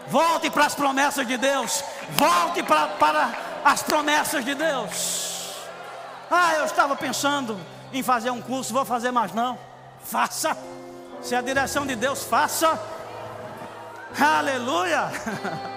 Volte 0.07 0.49
para 0.49 0.65
as 0.65 0.76
promessas 0.76 1.26
de 1.26 1.38
Deus. 1.38 1.84
Volte 2.11 2.61
para, 2.61 2.88
para 2.88 3.34
as 3.63 3.82
promessas 3.82 4.43
de 4.43 4.53
Deus. 4.53 5.55
Ah, 6.30 6.55
eu 6.55 6.65
estava 6.65 6.95
pensando 6.95 7.59
em 7.91 8.03
fazer 8.03 8.30
um 8.30 8.41
curso, 8.41 8.73
vou 8.73 8.86
fazer 8.86 9.11
mais 9.11 9.34
não. 9.34 9.57
Faça. 10.03 10.55
Se 11.21 11.34
é 11.34 11.38
a 11.38 11.41
direção 11.41 11.86
de 11.86 11.95
Deus, 11.95 12.23
faça. 12.23 12.80
Aleluia. 14.19 15.09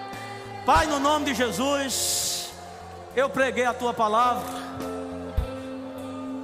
Pai, 0.69 0.87
no 0.87 1.01
nome 1.01 1.25
de 1.25 1.35
Jesus, 1.35 2.51
eu 3.17 3.31
preguei 3.31 3.65
a 3.65 3.73
tua 3.73 3.95
palavra. 3.95 4.45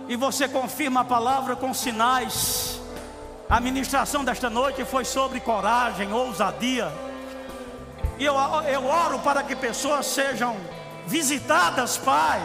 E 0.08 0.16
você 0.16 0.48
confirma 0.48 1.02
a 1.02 1.04
palavra 1.04 1.54
com 1.54 1.74
sinais. 1.74 2.80
A 3.50 3.60
ministração 3.60 4.24
desta 4.24 4.48
noite 4.48 4.82
foi 4.86 5.04
sobre 5.04 5.40
coragem, 5.40 6.10
ousadia. 6.10 6.90
E 8.18 8.24
eu, 8.24 8.34
eu 8.66 8.86
oro 8.86 9.18
para 9.18 9.42
que 9.42 9.54
pessoas 9.54 10.06
sejam 10.06 10.56
visitadas, 11.06 11.98
Pai, 11.98 12.40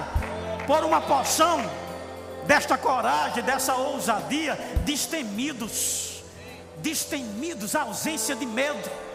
por 0.68 0.84
uma 0.84 1.00
porção 1.00 1.62
desta 2.46 2.78
coragem, 2.78 3.42
dessa 3.42 3.76
ousadia, 3.76 4.56
destemidos, 4.84 6.24
destemidos, 6.80 7.74
ausência 7.74 8.36
de 8.36 8.46
medo. 8.46 9.09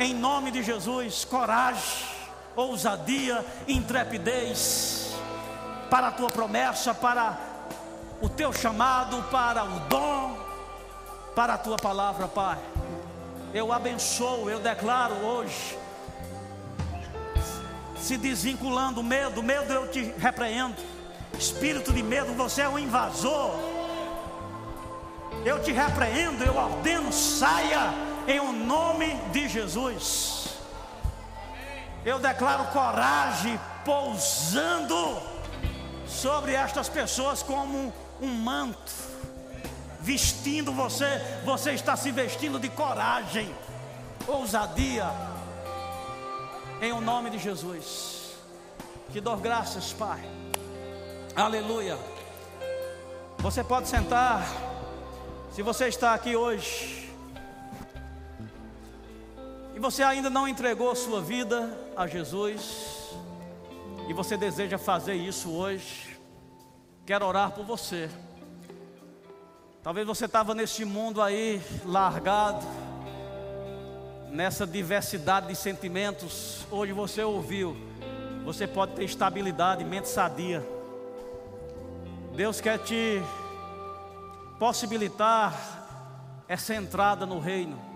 Em 0.00 0.14
nome 0.14 0.50
de 0.50 0.62
Jesus, 0.62 1.26
coragem, 1.26 2.06
ousadia, 2.56 3.44
intrepidez 3.68 5.14
para 5.90 6.08
a 6.08 6.10
tua 6.10 6.28
promessa, 6.28 6.94
para 6.94 7.38
o 8.22 8.26
teu 8.26 8.50
chamado, 8.50 9.22
para 9.24 9.62
o 9.62 9.80
dom, 9.90 10.38
para 11.36 11.52
a 11.52 11.58
tua 11.58 11.76
palavra, 11.76 12.26
Pai. 12.26 12.58
Eu 13.52 13.74
abençoo, 13.74 14.48
eu 14.48 14.58
declaro 14.58 15.16
hoje 15.16 15.78
se 17.98 18.16
desvinculando, 18.16 19.02
medo, 19.02 19.42
medo 19.42 19.70
eu 19.70 19.86
te 19.90 20.14
repreendo. 20.16 20.76
Espírito 21.38 21.92
de 21.92 22.02
medo, 22.02 22.32
você 22.32 22.62
é 22.62 22.68
um 22.70 22.78
invasor. 22.78 23.50
Eu 25.44 25.62
te 25.62 25.72
repreendo, 25.72 26.42
eu 26.42 26.56
ordeno, 26.56 27.12
saia 27.12 28.08
em 28.26 28.40
o 28.40 28.52
nome 28.52 29.14
de 29.32 29.48
Jesus. 29.48 30.48
Eu 32.04 32.18
declaro 32.18 32.64
coragem 32.66 33.58
pousando 33.84 35.20
sobre 36.06 36.54
estas 36.54 36.88
pessoas 36.88 37.42
como 37.42 37.92
um 38.20 38.28
manto, 38.28 38.92
vestindo 40.00 40.72
você, 40.72 41.06
você 41.44 41.72
está 41.72 41.96
se 41.96 42.10
vestindo 42.10 42.58
de 42.58 42.68
coragem, 42.68 43.54
ousadia, 44.26 45.10
em 46.80 46.92
o 46.92 47.00
nome 47.00 47.30
de 47.30 47.38
Jesus. 47.38 48.34
Te 49.12 49.20
dou 49.20 49.36
graças, 49.36 49.92
Pai. 49.92 50.20
Aleluia. 51.36 51.98
Você 53.38 53.62
pode 53.64 53.88
sentar. 53.88 54.46
Se 55.52 55.62
você 55.62 55.88
está 55.88 56.14
aqui 56.14 56.36
hoje 56.36 56.99
e 59.80 59.82
você 59.82 60.02
ainda 60.02 60.28
não 60.28 60.46
entregou 60.46 60.94
sua 60.94 61.22
vida 61.22 61.74
a 61.96 62.06
Jesus 62.06 63.16
e 64.06 64.12
você 64.12 64.36
deseja 64.36 64.76
fazer 64.76 65.14
isso 65.14 65.50
hoje, 65.50 66.20
quero 67.06 67.24
orar 67.24 67.52
por 67.52 67.64
você. 67.64 68.10
Talvez 69.82 70.06
você 70.06 70.26
estava 70.26 70.54
neste 70.54 70.84
mundo 70.84 71.22
aí 71.22 71.62
largado 71.86 72.66
nessa 74.30 74.66
diversidade 74.66 75.46
de 75.46 75.54
sentimentos, 75.54 76.66
hoje 76.70 76.92
você 76.92 77.22
ouviu, 77.22 77.74
você 78.44 78.66
pode 78.66 78.92
ter 78.92 79.04
estabilidade, 79.04 79.82
mente 79.82 80.10
sadia. 80.10 80.62
Deus 82.36 82.60
quer 82.60 82.80
te 82.80 83.22
possibilitar 84.58 86.44
essa 86.46 86.74
entrada 86.74 87.24
no 87.24 87.38
reino 87.38 87.89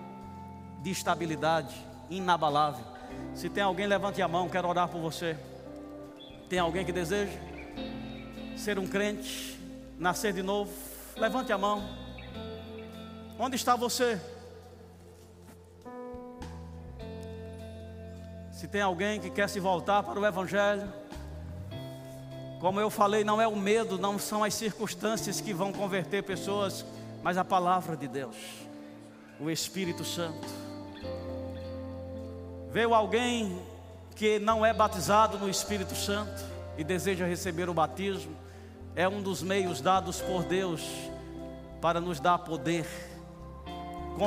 de 0.85 0.91
estabilidade 0.91 1.75
inabalável. 2.11 2.85
Se 3.35 3.49
tem 3.49 3.63
alguém, 3.63 3.87
levante 3.87 4.21
a 4.21 4.29
mão, 4.29 4.51
quero 4.51 4.69
orar 4.69 4.87
por 4.87 5.01
você. 5.01 5.35
Tem 6.47 6.59
alguém 6.59 6.85
que 6.85 6.93
deseja 6.93 7.33
ser 8.55 8.79
um 8.79 8.87
crente, 8.87 9.59
nascer 9.99 10.35
de 10.35 10.43
novo? 10.43 10.71
Levante 11.17 11.51
a 11.55 11.57
mão. 11.57 11.83
Onde 13.39 13.57
está 13.57 13.75
você? 13.75 14.21
Se 18.53 18.69
tem 18.69 18.83
alguém 18.83 19.19
que 19.19 19.31
quer 19.31 19.49
se 19.49 19.59
voltar 19.59 20.03
para 20.03 20.21
o 20.21 20.27
Evangelho, 20.27 20.93
como 22.61 22.79
eu 22.79 22.91
falei, 22.91 23.25
não 23.25 23.41
é 23.41 23.49
o 23.49 23.57
medo, 23.57 23.97
não 23.97 24.19
são 24.19 24.45
as 24.45 24.53
circunstâncias 24.53 25.41
que 25.41 25.55
vão 25.55 25.73
converter 25.73 26.23
pessoas, 26.23 26.85
mas 27.23 27.39
a 27.39 27.45
palavra 27.45 27.97
de 27.97 28.07
Deus, 28.07 28.37
o 29.41 29.51
Espírito 29.51 30.05
Santo. 30.05 30.64
Veio 32.75 32.93
alguém 32.93 33.57
que 34.17 34.41
não 34.41 34.67
é 34.67 34.75
batizado 34.75 35.39
no 35.39 35.49
Espírito 35.49 35.95
Santo 35.95 36.45
e 36.77 36.83
deseja 36.83 37.25
receber 37.25 37.69
o 37.69 37.73
batismo, 37.73 38.37
é 38.97 39.09
um 39.09 39.23
dos 39.23 39.45
meios 39.45 39.81
dados 39.81 40.21
por 40.21 40.43
Deus 40.43 40.83
para 41.81 42.01
nos 42.01 42.19
dar 42.19 42.39
poder 42.39 42.85